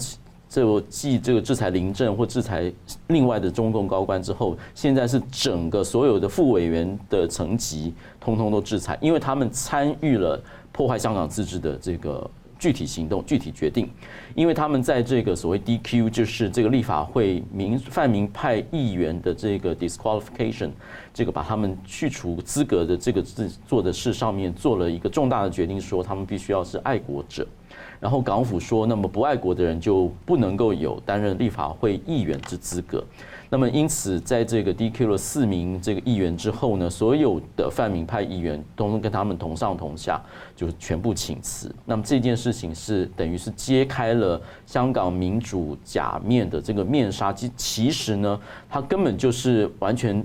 [0.48, 2.72] 就继这个制裁林郑或制裁
[3.08, 12.30] 另外的中共高官之后，现在是整个所有的副委员的层级，通通都制裁，因为他们参与了破坏香港自治的这个。
[12.58, 13.90] 具体行动、具体决定，
[14.34, 20.70] 因为他们在这个所谓 DQ，就是这个立法会民泛民派议员的这个 disqualification，
[21.12, 27.46] 这个把他们去除资格的这个自做的事上面做了一个重大的决定，说他们必须要是爱国者。
[27.98, 33.02] 然后港府说，那么不爱国的人就不能够有担任立法会议员之资格。
[33.48, 40.20] 那么，因此，在这个 DQ 了四名这个议员之后呢，所有的泛民派议员都跟他们同上同下，
[40.56, 41.72] 就是全部请辞。
[41.84, 47.32] 那么这件事情是等于是揭开了香港民主假面的这个面纱。
[47.32, 50.24] 其其实呢，它根本就是完全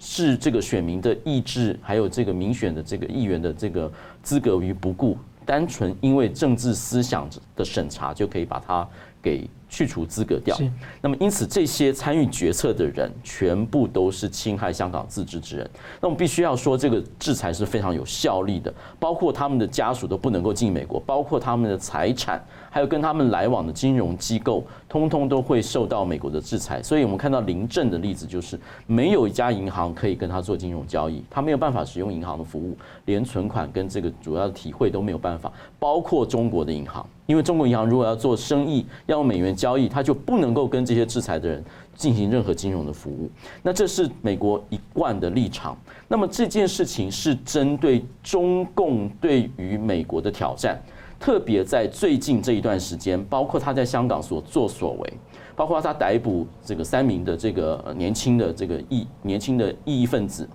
[0.00, 3.90] 是这个选民的意志，还有这个民选的这个议员的这个
[4.22, 8.86] 资格于不顾，单纯因为政治思想的审查就可以把它
[9.22, 9.48] 给。
[9.68, 10.56] 去除资格掉，
[11.00, 15.68] 那么因此这些参与决策的人全部都是侵害香港自治之人。
[16.00, 26.82] 那我们必须要说，这个制裁是非常有效力的，包括他们的家属都不能够进美国，包括他们的财产，还有跟他们来往的金融机构，通通都会受到美国的制裁。
[26.82, 32.76] 所以我们看到林郑的例子，就是没有一家银行可以跟他做金融交易，他没有办法使用银行的服务，
[33.06, 37.04] 连存款跟这个主要的体会都没有办法，包括中国的银行。
[37.26, 41.64] 因为中国银行如果要做生意，要用美元交易，他就不能够跟这些制裁的人
[41.94, 43.30] 进行任何金融的服务。
[43.62, 45.76] 那这是美国一贯的立场。
[46.06, 50.80] 那么这件事情是针对中共对于美国的挑战，
[51.18, 55.12] 特别在最近这一段时间，包括他在香港所作所为，
[55.56, 60.48] 包括他逮捕这个三名的这个年轻的这个异年轻的异议分子，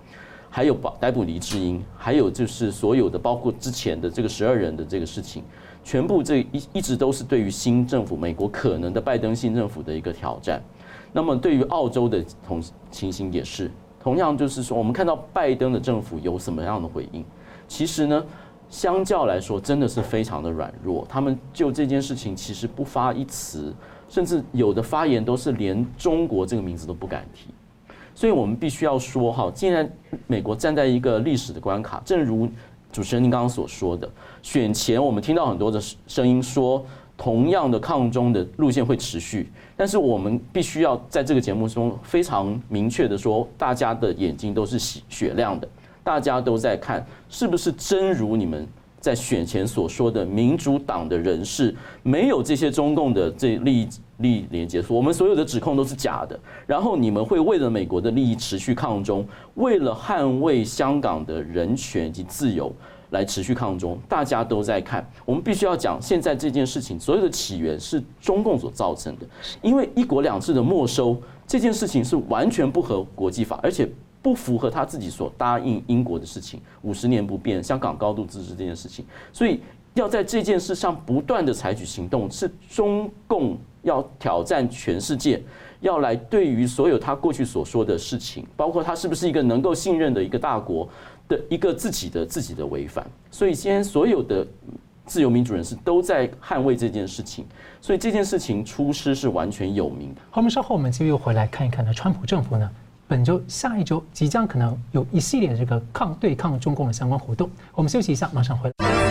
[0.48, 5.42] 还有逮捕黎智英，还有就是所有的包括之前的这个十二人的这个事情。
[5.84, 10.62] 全部这一一直都是对于新政府，美国可能的拜登新政府的一个挑战。
[11.12, 17.24] 那么对于澳洲的同情形也是同样，就是说我们看到拜登的政府有什么样的回应？
[17.68, 18.24] 其实呢，
[18.70, 21.06] 相较来说真的是非常的软弱。
[21.08, 23.74] 他们就这件事情其实不发一词，
[24.08, 27.48] 甚至有的发言都是连中国这个名字都不敢提。
[28.14, 29.90] 所以我们必须要说哈，既然
[30.26, 32.48] 美国站在一个历史的关卡，正如
[32.92, 34.08] 主持人您刚刚所说的，
[34.42, 36.84] 选前我们听到很多的声音说，
[37.16, 45.66] 同样的抗中的路线会持续，但是我们必须要在这个节目中非常明确的说，大家的眼睛都是血雪亮的，
[46.04, 48.68] 大家都在看，是不是真如你们
[49.00, 53.88] 在选前所说的，民主党的人士没有这些中共的这利益
[54.22, 62.72] 利益连接，我们所有的指控都是假的，然后你们会为了美国的利益持续抗中，为了捍卫香港的人权以及自由。
[63.12, 65.06] 来持续抗中，大家都在看。
[65.26, 69.26] 我们必须要讲，现在这件事情所有的起源是中共所造成的，
[69.60, 73.86] 因为一国两制的没收这件事情是完全不合国际法，而且
[74.22, 79.04] 不符合他自己所答应英国的事情，五十年不变，香港高度自治这件事情。
[79.30, 79.60] 所以
[79.94, 85.42] 要在这件事上不断的采取行动，是中共要挑战全世界，
[85.80, 90.88] 要来对于所有他过去所说的事情，包括他是不是一个能够信任的一个大国。
[91.28, 94.46] 的一个自己的自己的违反，所以今天所有的
[95.06, 97.46] 自由民主人士都在捍卫这件事情，
[97.80, 100.20] 所以这件事情出师是完全有名的。
[100.30, 102.68] 好，我们稍后我们继续回来看一看呢，川普政府呢，
[103.06, 107.48] 本周下一周即将可能有一系列这个抗对抗中共的相关活动。
[107.72, 109.01] 我们休息一下，马上回来。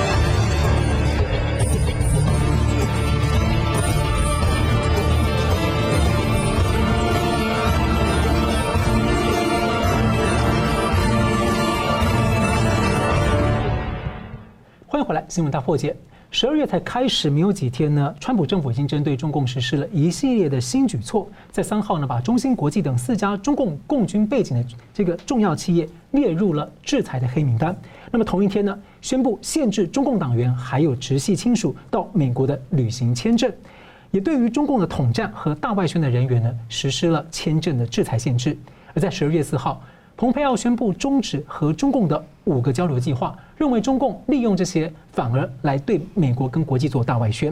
[15.04, 15.96] 回来，新闻大破解。
[16.30, 21.28] 十二月才开始没有几天呢，川普政府已经针对中共实施了一系列的新举措。
[21.52, 27.76] 在三号呢，把中芯国际等四家中共共军背景的这个重要企业列入了制裁的黑名单。
[28.12, 33.52] 那么同一天呢，宣布限制中共党员还有直系亲属到美国的旅行签证，
[34.12, 38.58] 也对于中共的统战和大外宣的人员呢，实施了签证的制裁限制。
[38.94, 39.82] 而在十二月四号，
[40.22, 47.52] 蓬佩奥宣布终止和中共的五个交流计划，认为中共利用这些反而来对美国跟国际做大外宣。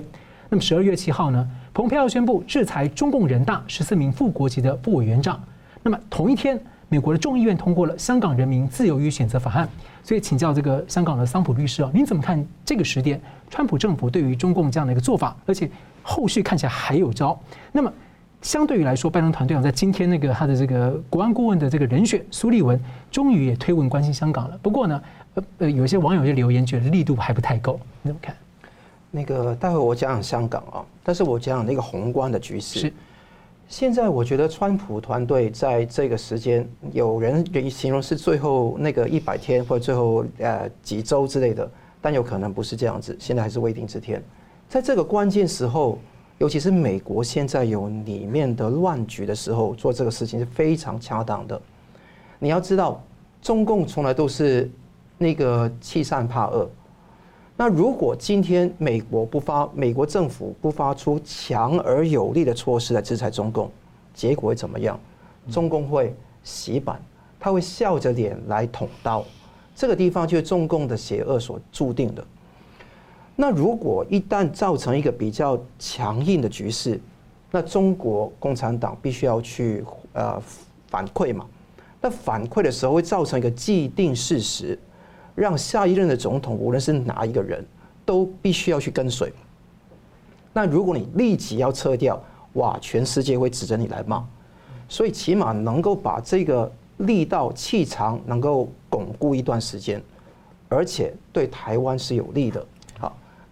[0.49, 5.41] 那么十二月七号呢，蓬佩奥宣布制裁中共人大十四名副国级的副委员长。
[5.81, 9.65] 那么同一天，美国的众议院通过了《香港人民自由与选择法案》。
[10.07, 15.67] 所以请教这个香港的桑普律师啊，您怎么看这个时点，川普政府对于中共这样的一个做法，而且
[16.03, 17.35] 后续看起来还有招？
[17.71, 17.91] 那么？
[18.41, 22.79] 相对于来说，拜登团队长在今天那个他的这个国安顾问的这个人选苏利文，
[23.11, 24.57] 终于也推文关心香港了。
[24.61, 25.01] 不过呢，
[25.33, 28.33] 呃呃，有些网友就留言觉得力度还不太够，你怎么看？
[29.11, 32.79] 那个待会我讲讲香港啊，但是我讲讲那个宏观的局势。
[32.79, 32.93] 是。
[33.67, 44.23] 现在我觉得川普团队在这个时间，有人形容是最后那个一百天或者最后呃几周之类的，但有可能不是这样子，现在还是未定之天。
[44.69, 45.99] 在这个关键时候。
[46.39, 51.61] 尤其是美国现在有里面的乱局的时候，做这个事情是非常恰当的。
[52.39, 53.03] 你要知道，
[53.41, 54.71] 中共从来都是
[55.17, 56.67] 那个欺善怕恶。
[57.57, 63.69] 那如果今天美国不发，美国政府不发出强而有力的措施来制裁中共，
[64.13, 64.97] 结果会怎么样？
[65.51, 67.01] 中共会洗版，
[67.37, 69.25] 他会笑着脸来捅刀。
[69.75, 72.25] 这个地方就是中共的邪恶所注定的。
[73.41, 76.99] 那如果一旦造成一个比较强硬的局势，
[77.49, 80.37] 那中国共产党必须要去呃
[80.89, 81.45] 反馈嘛？
[82.01, 84.77] 那反馈的时候会造成一个既定事实，
[85.35, 87.65] 让下一任的总统无论是哪一个人，
[88.05, 89.31] 都必须要去跟随。
[90.51, 92.21] 那如果你立即要撤掉，
[92.55, 94.21] 哇，全世界会指着你来骂。
[94.89, 100.03] 所以起码能够把这个力道气场能够巩固一段时间，
[100.67, 102.65] 而且对台湾是有利的。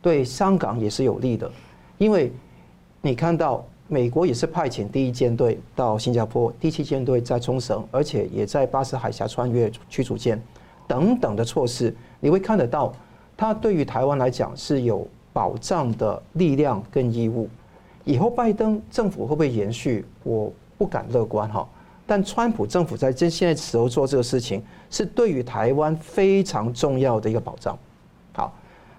[0.01, 1.51] 对香港也是有利的，
[1.97, 2.31] 因为
[3.01, 10.41] 你看到美国也是派遣第一舰队到新加坡，第七舰队在冲绳，而且也在巴士海峡穿越驱逐舰
[10.87, 12.93] 等等的措施，你会看得到，
[13.35, 17.49] 它对于台湾来讲是有保障的力量跟义务。
[18.03, 20.05] 以后拜登政府会不会延续？
[20.23, 21.67] 我不敢乐观哈。
[22.05, 27.77] 但川普政府在这现在时候做这个事情，是对于台湾非常重要的一个保障。
[28.33, 28.53] 好，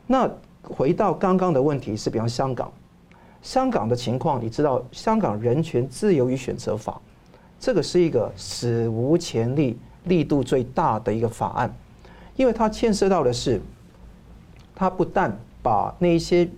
[0.06, 0.30] 那。
[0.76, 2.70] 回到刚刚的问题是，比方香港，
[3.42, 7.00] 香港的情况，你知道，香港人权自由与选择法，
[7.58, 11.74] 这个是一个史无前例、力度最大的一个法案，
[12.36, 13.60] 因为它牵涉到的是，
[14.74, 16.48] 它不但把那一些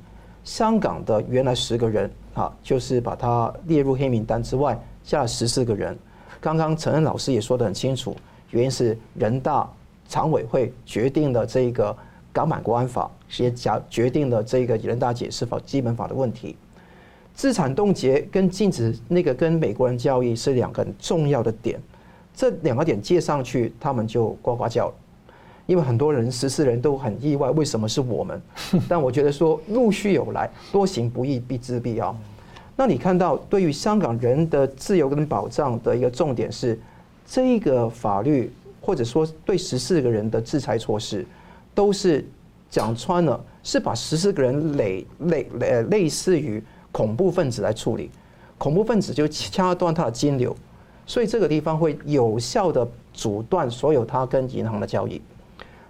[0.42, 5.96] 香港的原来十个人啊，就是把它列入黑名单之外，加了十四个人。
[6.40, 8.16] 刚刚陈恩老师也说得很清楚，
[8.50, 9.70] 原因是人大
[10.08, 11.96] 常委会决定了这个。
[12.32, 16.56] 港版国安法也决决定了这个人大解释法基本法的问题。
[17.34, 21.80] 资产冻结跟禁止那个跟美国人交易是两个很重要的点，
[22.34, 24.94] 这两个点接上去，他们就呱呱叫了。
[25.66, 28.42] 因为很多人十四人都很意外，为什么是我们？
[28.88, 32.14] 但我觉得说陆续有来，多行不义必自毙啊。
[32.76, 36.78] 那你看到对于香港人的自由跟保障的一个重点是，
[37.24, 41.24] 这个法律或者说对十四个人的制裁措施，
[41.74, 42.24] 都是
[42.68, 46.62] 讲穿了，是把十四个人类类类类似于
[46.92, 48.10] 恐怖分子来处理，
[48.58, 50.54] 恐怖分子就掐断他的金流，
[51.06, 55.20] 所以这个地方会有效的阻断所有他跟银行的交易。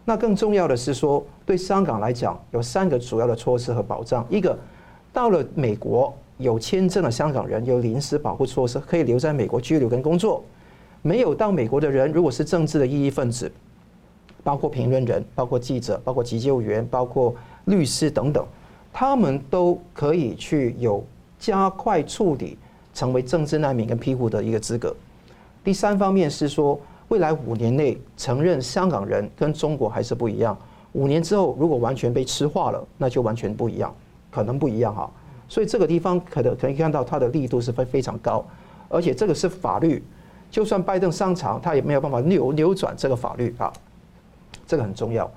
[0.04, 4.26] 那更重要的是说，对香港来讲，有三个主要的措施和保障。
[4.30, 4.58] 一个，
[5.12, 10.42] 到了美国有签证的香港人有临时保护措施，可以留在美国居留跟工作；
[11.02, 13.50] 没有到美国的人，如果是政治的异议分子，
[14.42, 17.34] 包括评论人、包括记者、包括急救员、包括
[17.66, 18.44] 律师等等，
[18.92, 21.04] 他们都可以去有
[21.38, 22.58] 加快处理
[22.94, 24.94] 成为政治难民跟庇护的一个资格。
[25.62, 26.80] 第三方面是说。
[27.10, 30.56] 未来五年内承认香港人跟中国还是不一样。
[30.92, 33.92] 五年之后，如果完全被吃化了，那就完全不一样，
[34.30, 35.10] 可能不一样哈。
[35.48, 38.44] 所以这个地方可能可以看到它的力度是非非常高，
[38.88, 40.00] 而且这个是法律，
[40.52, 43.72] 就算拜登上场，他也没有办法扭扭转这个法律啊。
[44.70, 45.28] 这个很重要。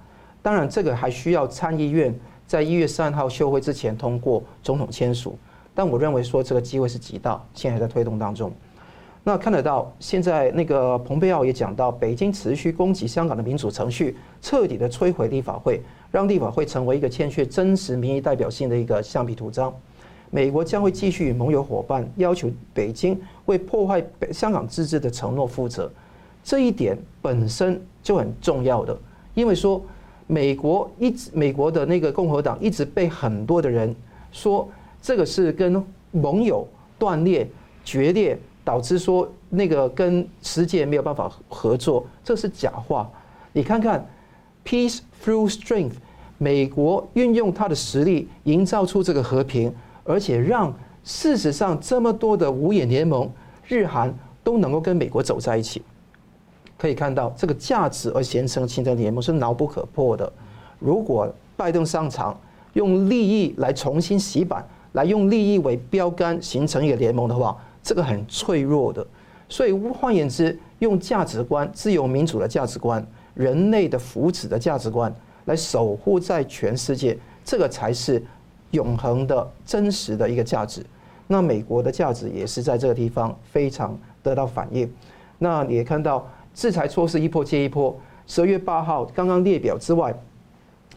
[0.43, 2.13] 当然，这个还需要参议院
[2.45, 5.35] 在一月三号休会之前通过总统签署，
[5.73, 8.53] 但我认为说这个机会是极大，现在还在推动当中。
[9.23, 15.81] 那看得到，现在那个蓬佩奥也讲到，北京持续攻击香港的民主程序，彻底的摧毁立法会，
[16.11, 19.73] 让立法会成为一个欠缺真实民意代表性的一个橡皮图章。
[20.29, 25.89] 美国将会继续与盟友伙伴要求北京为破坏香港自治的承诺负责，
[26.43, 28.97] 这一点本身就很重要的，
[29.33, 29.83] 因为说
[30.27, 33.95] 美国一直美国的那个共和党一直被很多的人
[34.31, 34.67] 说
[35.01, 36.67] 这个是跟盟友
[36.97, 37.47] 断裂
[37.83, 38.37] 决裂。
[38.65, 43.11] 导致说那个跟世界没有办法合作，这是假话。
[43.51, 44.07] 你看看
[44.63, 45.95] ，peace through strength，
[46.37, 49.69] 美国运用它的实力营造出这个和平，
[50.05, 50.73] 而且让
[51.03, 53.29] 事实上这么多的五眼联盟，
[53.67, 55.81] 日韩都能够跟美国走在一起。
[56.83, 60.29] 可以看到这个价值而形成形成联盟是牢不可破的。
[60.79, 62.37] 如果拜登上场，
[62.73, 69.07] 用利益来重新洗版，来用利益为标杆形成一个联盟的话，这个很脆弱的，
[69.47, 73.01] 所以换言之，用价值观、自由民主的价值观、
[73.33, 75.15] 人类的福祉的价值观
[75.45, 78.21] 来守护在全世界，这个才是
[78.71, 80.85] 永恒的真实的一个价值。
[81.27, 84.91] 那美国的价值也是在这个地方非常得到反映。
[85.39, 87.95] 那你也看到制裁措施一波接一波，
[88.27, 90.13] 十二月八号刚刚列表之外，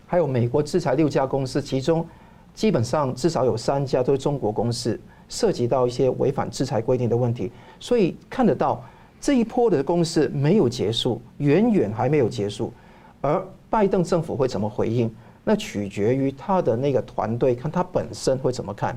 [0.07, 2.07] 还有美国制裁六家公司，其中
[2.55, 4.99] 基本上至少有三家都是中国公司。
[5.29, 7.51] 涉及到一些违反制裁规定的问题，
[7.81, 8.81] 所以看得到
[9.21, 12.73] 这一波的攻势没有结束，远远还没有结束。
[13.21, 18.97] 而拜登政府会怎么回应，那取决于他的那个团队，看他本身会怎么看。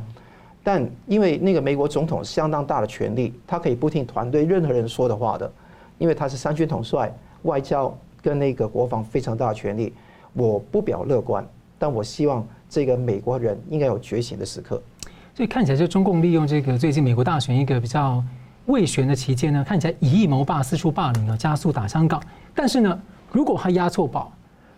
[0.63, 5.51] 但因为那个美国总统相当大的权力，他可以不听团队任何人说的话的，
[5.99, 9.93] 因为他是三军统帅，外交跟那个国防非常大的权力。
[10.33, 11.45] 我不表乐观，
[11.77, 14.81] 但我希望这个美国人应该有觉醒的时刻。
[15.35, 18.23] 所以看起来，就中共利用这个最近美国大选一个比较
[18.65, 22.21] 未选的期间呢，看起来以意谋霸、四处霸凌啊，加速打香港。
[22.53, 22.99] 但是呢，
[23.31, 24.31] 如果他押错宝，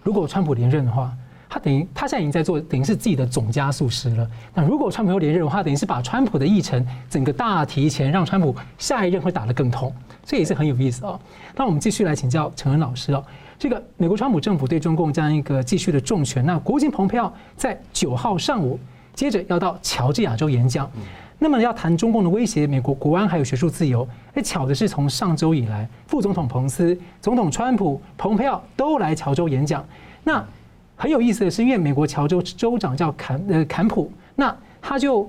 [0.04, 1.12] 如果川普连任的话，
[1.54, 4.26] 他等于他现在已经在做，等于是自己的总加速师了。
[4.54, 9.94] 那如果川普又连任的话，等于是把川普的议程整个大提前，让川普下一任会打得更痛。
[10.24, 11.20] 这也是很有意思哦。
[11.58, 13.22] 那我们继续来请教陈恩老师哦，
[13.60, 18.80] 这个美国川普政府对中共这样一个继续的重拳，那国务卿蓬佩奥在九号上午。
[19.14, 20.90] 接着要到乔治亚州演讲，
[21.38, 24.08] 那么要谈中共的威胁、美国国安还有学术自由。
[24.36, 29.86] 哎，巧的是，从上周以来，副总统彭斯、总统川普、蓬佩奥都来乔州演讲。
[30.24, 30.42] 那
[31.02, 35.28] 很有意思的是，因为美国乔州州长叫坎呃坎普，那他就。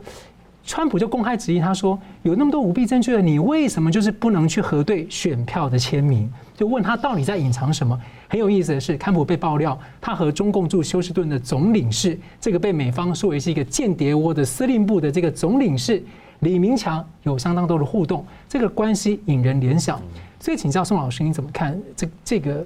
[0.64, 8.00] 川普就公开质疑他说：“有那么多舞弊证据了，你为什么就是不能去核对选票的签名？”就问他到底在隐藏什么。
[8.28, 16.00] 很有意思的是，坎普被爆料，他和中共驻休斯顿的总领事，这个被美方说为是一个间谍窝的司令部的这个总领事
[16.38, 20.00] 李明强有相当多的互动，这个关系引人联想。
[20.38, 22.64] 所以请教宋老师，你怎么看这这个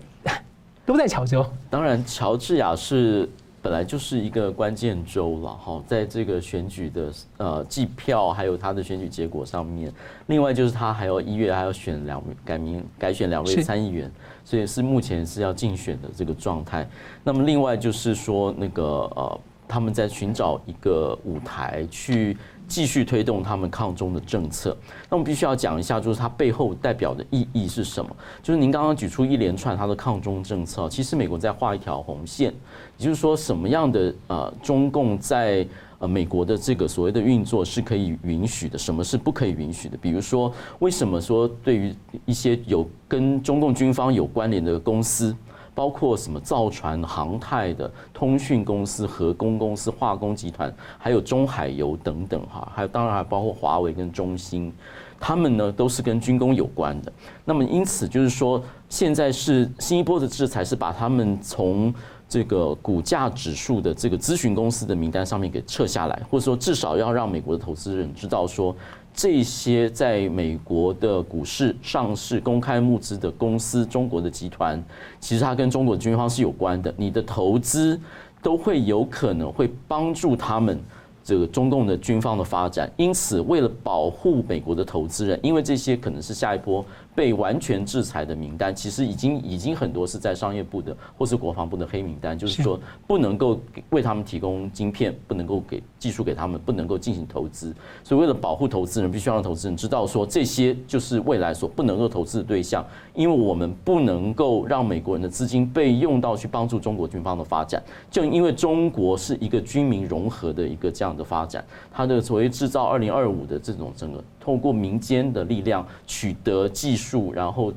[0.87, 1.45] 都在乔州？
[1.69, 3.29] 当然，乔治亚是。
[3.63, 9.93] 本来就是一个关键州了哈，在这个选举的呃计票还有他的选举结果上面，
[10.29, 14.09] 另外就是他还要一月还要选两改名改选两位参议员，
[14.45, 16.89] 所以是目前是要竞选的这个状态。
[17.25, 18.85] 那么另外就是说那个
[19.17, 22.37] 呃他们在寻找一个舞台去。
[22.69, 24.77] 继续推动他们抗中的政策，
[25.09, 28.15] 那我们必须要讲一下，就是它背后代表的意义是什么？
[28.43, 32.53] 就是您刚刚举出一连串它的抗中政策，其实美国在画一条红线，
[32.99, 35.67] 也就是说，什么样的呃中共在
[35.99, 39.97] 呃美国的这个所谓的运作是可以允许的，什么是不可以允许的？
[39.97, 41.95] 比如说，为什么说对于
[42.25, 45.35] 一些有跟中共军方有关联的公司？
[45.77, 54.73] 包括什么造船、航太的通讯公司、核工公司、化工集团，还有中海油等等哈，还有当然还包括华为跟中兴，
[55.21, 57.13] 他们呢都是跟军工有关的。
[57.45, 61.93] 那么因此就是说，现在是新一波的制裁是把他们从
[62.27, 68.75] 这个股价指数的这个咨询公司的名单上面给撤下来，或者说至少要让美国的投资人知道说。
[69.17, 74.81] 这些在美国的股市上市、公开募资的公司，中国的集团，
[75.19, 76.93] 其实它跟中国的军方是有关的。
[76.99, 77.99] 你的投资
[78.43, 80.79] 都会有可能会帮助他们
[81.25, 82.93] 这个中共的军方的发展。
[82.99, 86.85] 因此，为了保护美国的投资人，因为这些可能是下一波。
[87.17, 93.59] 被完全制裁的名单，其实已经已经很多是在商业部的或是国防部的黑名单，就是说不能够
[93.89, 97.75] 为他们提供晶片，不能够给技术给他们，不能够进行投资。
[98.05, 107.83] 所以为了保护投资人，必须要让投资人知道说，这些就是未来所不能够投资的对象，因为我们不能够让美国人的资金被用到去帮助中国军方的发展。
[108.11, 114.23] 就因为中国是一个军民融合的一个这样的发展，它的所谓制造二零二五的这种整个。
[114.47, 117.73] 透过民间的力量取得技术，然后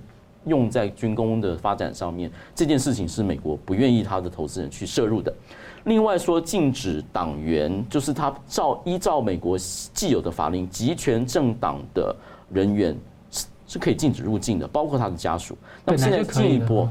[0.46, 5.34] 用在军工的发展上面，这件事情是美国不愿意他的投资人去涉入的。
[5.86, 12.16] 另外说，禁止党员，就是他照依照美国既有的法令，集权政党的
[12.54, 12.96] 人员
[13.32, 15.58] 是是可以禁止入境的，包括他的家属。
[15.84, 16.88] 那么现在进一步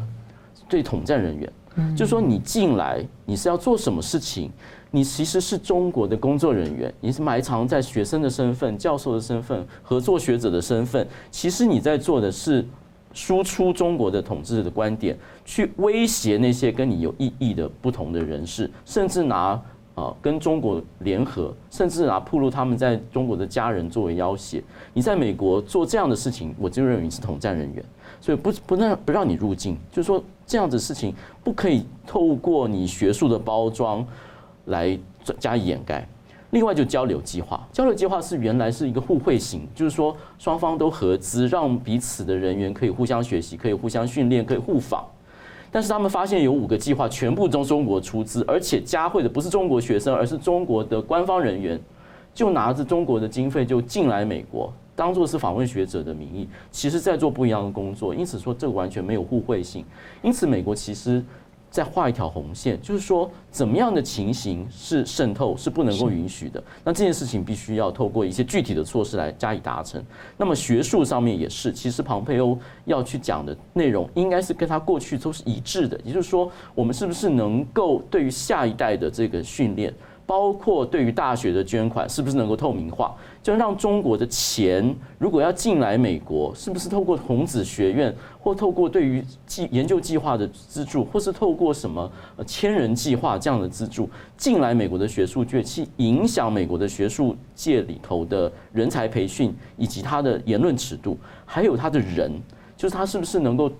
[0.68, 4.50] 对统战人员，就是说你进来你是要做什么事情？
[4.90, 11.06] 你其实是中国的工作人员，你是埋藏在学生的身份、教授的身份、合作学者的身份。
[11.30, 12.64] 其实你在做的是
[13.12, 19.60] 输出中国的统治的观点，去威胁那些跟你有异议的不同的人士，甚至拿
[19.94, 24.62] 啊跟中国联合，甚至拿暴露他们在中国的家人作为要挟。
[24.94, 27.84] 你在美国做这样的事情，我就认为你是统战人员，
[28.22, 31.14] 所以不不让不让你入境，就是说这样子事情
[31.44, 34.06] 不可以透过你学术的包装。
[34.68, 34.98] 来
[35.38, 36.06] 加以掩盖。
[36.50, 45.04] 另外，就交流计划，交流计划是原来是一个互惠型，就是说双方都合资，让彼此的人员可以互相学习，可以互相训练，可以互访。
[45.70, 51.78] 但是他们发现有五个计划全部都中国出资，而且加会的不是中国学生，而是中国的官方人员，
[52.32, 58.14] 就拿着中国的经费就进来美国，当做是访问学者的名义，其实在做不一样的工作。
[58.14, 59.84] 因此说，这个完全没有互惠性。
[60.22, 61.22] 因此，美国其实。
[61.70, 66.62] 再画一条红线，就是说，怎么样的情形是渗透是不能够允许的。
[66.82, 70.02] 那这件事情必须要透过一些具体的措施来加以达成。
[70.36, 76.00] 那么学术上面也是，其实庞培欧要去讲的内容，应该是跟他过去都是一致的。
[76.04, 79.92] 也就是说，我们是不是能够对于下一代的这个训练？
[80.28, 83.16] 包括对于大学的捐款是不是能够透明化？
[83.42, 92.12] 就让中国的钱如果要进来美国，是不是透过孔子学院，或透过对于计研究计划的资助，或是透过什么
[92.46, 94.06] 千人计划这样的资助
[94.36, 101.16] 进来美国的学术界，去影响美国的学术界里头的人才培训以及他的言论尺度，
[101.46, 102.30] 还有他的人，
[102.76, 103.72] 就是他是不是能够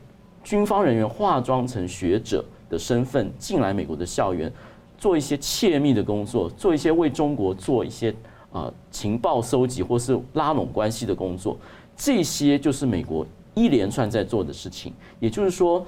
[0.43, 4.51] 军方人员化妆成学者的身份进来美国的校园？
[4.99, 8.15] 做一些窃密的工作，做一些为中国做一些
[8.53, 11.57] 啊情报搜集或是拉拢关系的工作，
[11.97, 13.25] 这些就是美国
[13.55, 14.93] 一连串在做的事情。
[15.21, 15.87] 也就是说，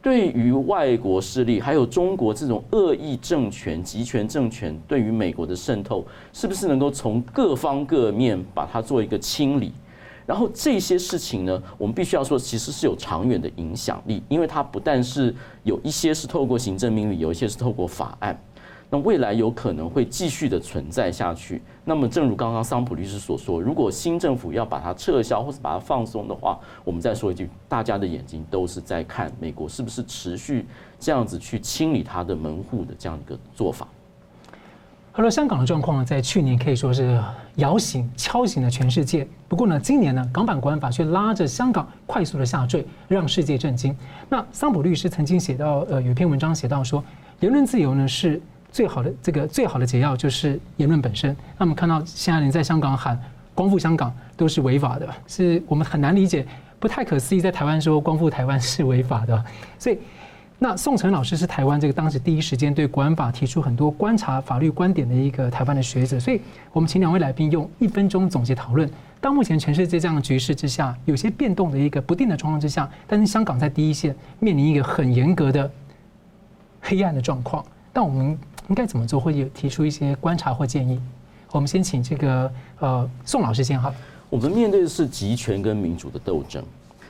[0.00, 9.72] 对于外国势力还有中国这种恶意政权、集权政权对于美国的渗透，是不是能够从各方各面把它做一个清理？
[10.24, 15.34] 然后这些事情呢，我们必须要说，其实是有长远的影响力，因为它不但是
[15.64, 18.40] 有一些是透过行政命令，有一些是透过法案。
[18.94, 21.62] 那未来有可能会继续的存在下去。
[21.82, 30.66] 那么，正如刚刚桑普律师所说，如果新政府要把它撤销或是把它放松的话，我们再说一句，大家的眼睛都是在看美国是不是持续
[31.00, 33.88] 这样子去清理它的门户的这样一个做法。
[35.10, 37.18] 好了，香港的状况呢，在去年可以说是
[37.54, 39.26] 摇醒、敲醒了全世界。
[39.48, 43.96] 不过呢，今年呢，港版国安法却拉着香港快速的下坠，让世界震惊。
[44.28, 47.02] 那桑普律师曾经写到，呃，有篇文章写到说，
[47.40, 48.38] 言论自由呢是。
[48.72, 51.30] 最好的这个最好的解药就是言论本身。
[51.58, 53.20] 那我们看到现在人在香港喊
[53.54, 56.46] “光复香港”都是违法的，是我们很难理解，
[56.80, 59.44] 不太可思议，在台湾说“光复台湾”是违法的。
[59.78, 59.98] 所以，
[60.58, 66.18] 那宋晨老师是台湾这个当时第一时间对国安法提出很多观察法律观点的一个台湾的学者。
[66.18, 66.40] 所以
[66.72, 68.90] 我们请两位来宾用一分钟总结讨论。
[69.20, 75.70] 当目前全世界这样的局势之下，有些变动的一个不定的状况之下，但是香港在第一线面临一个很严格的
[76.80, 77.62] 黑暗的状况，
[77.92, 78.38] 但我们。
[78.72, 79.20] 应该怎么做？
[79.20, 80.98] 会有提出一些观察或建议。
[81.50, 83.92] 我们先请这个呃宋老师先好。
[84.30, 86.64] 我们面对的是集权跟民主的斗争。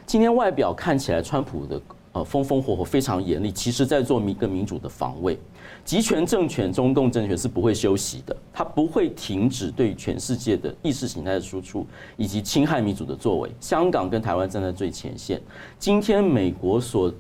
[0.05, 1.81] 今天外表看起来川普的
[2.15, 5.39] 呃风风火火非常严厉，其实在做一个民主的防卫。
[5.85, 11.87] 集权政权中共政权是不会休息的，它不会停止对全世界的意识形态的输出
[12.17, 13.49] 以及侵害民主的作为。
[13.61, 15.41] 香港跟台湾站在最前线。
[15.79, 17.15] 今天美国所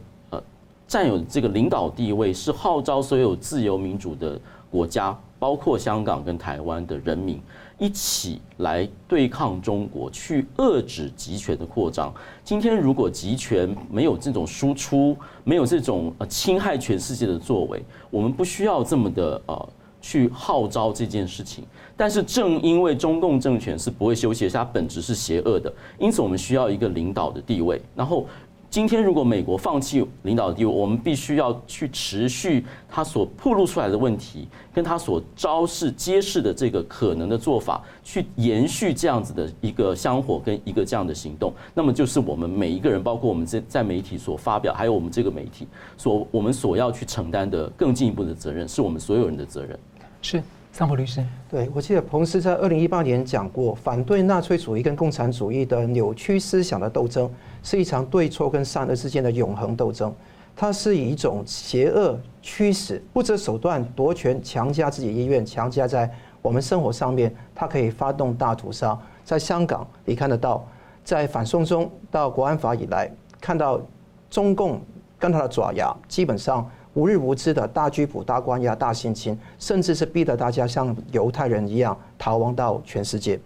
[0.93, 4.38] 占有这个领导地位，是号召所有自由民主的
[4.70, 7.40] 国家，包括香港跟台湾的人民，
[7.78, 12.12] 一起来对抗中国，去遏制集权的扩张。
[12.45, 19.68] 今天如果集权没有这种输出，没有这种呃侵害全世界的作为，我们不需要这么的呃
[20.03, 21.64] 去号召这件事情。
[21.97, 28.26] 但是正因为中共政权是不会休息，它本质是邪恶的，因此我们需要一个领导的地位，然后。
[28.73, 41.53] 今天，如果美国放弃领导地位，我们必须要去持续他所暴露出来的问题，跟他所昭示揭示的这个可能的做法，去延续这样子的一个香火跟一个这样的行动。
[41.75, 45.68] 那么，就是我们每一个人，包括我们在在媒体所发表，还有我们这个媒体
[45.99, 49.79] 所我们所要去承担的更进一步的责任，是我们所有人的责任。
[50.23, 50.43] 是。
[50.73, 57.31] 桑普律师，对，我记得彭斯在二零一八年讲过，反对纳粹主义跟共产主义的扭曲思想的斗争，
[57.62, 60.12] 是一场对错跟善恶之间的永恒斗争。
[60.57, 66.11] 它是以一种邪恶驱使、不择手段夺权、强加自己意愿、强加在
[66.41, 68.99] 我们生活上面，它可以发动大屠杀。
[69.25, 70.66] 在香港，你看得到，
[71.05, 73.11] 在反送中到国安法以来，
[73.43, 73.79] 看到
[74.31, 74.81] 中共
[75.18, 76.66] 跟他的爪牙，基本上。
[76.95, 83.40] 无日无之的大拘捕、大关押、大性侵，甚至是逼得大家像犹太人一样逃亡到全世界，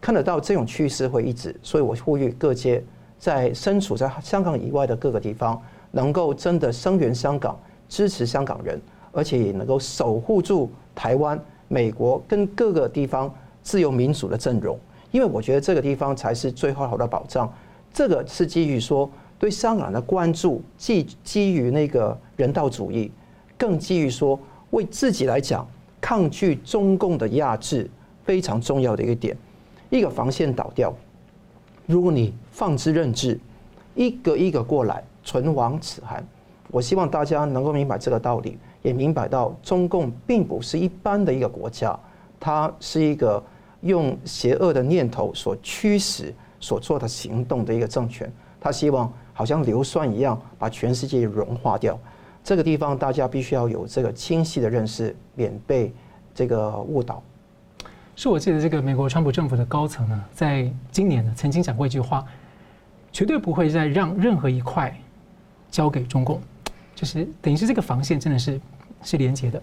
[0.00, 2.84] 看得到这种趋势会一直，所以我呼吁各界
[3.18, 8.78] 在身处在香港以外的各个地方，能够真的声援香港、支持香港人，
[9.10, 13.32] 而且也能够守护住台湾、美国跟各个地方
[13.62, 14.78] 自由民主的阵容，
[15.10, 17.50] 因为我觉得这个地方才是最好的保障。
[17.90, 19.10] 这个是基于说。
[19.42, 23.10] 对香港的关注，既基于那个人道主义，
[23.58, 24.38] 更基于说
[24.70, 25.66] 为自己来讲，
[26.00, 27.90] 抗拒中共的压制
[28.22, 29.36] 非常重要的一个点。
[29.90, 30.94] 一个防线倒掉，
[31.86, 33.36] 如果你放之任之，
[33.96, 36.24] 一个一个过来，唇亡齿寒。
[36.70, 41.98] 我希望大家能够明白这个道理，也明白到中共并不是一般的一个国家，
[42.38, 43.42] 它是一个
[43.80, 48.32] 用邪恶的念头所驱使所做的行动的一个政权。
[48.60, 49.12] 他希望。
[49.32, 51.98] 好像硫酸一样把全世界融化掉，
[52.44, 55.92] 这个地方大家必须要有这个清晰的认识，免被
[56.34, 57.22] 这个误导。
[58.14, 62.24] 是我记得这个美国川普政府的高层呢，在今年呢曾经讲过一句话，
[63.10, 64.94] 绝对不会再让任何一块
[65.70, 66.40] 交给中共，
[66.94, 68.60] 就是等于是这个防线真的是
[69.02, 69.62] 是连接的。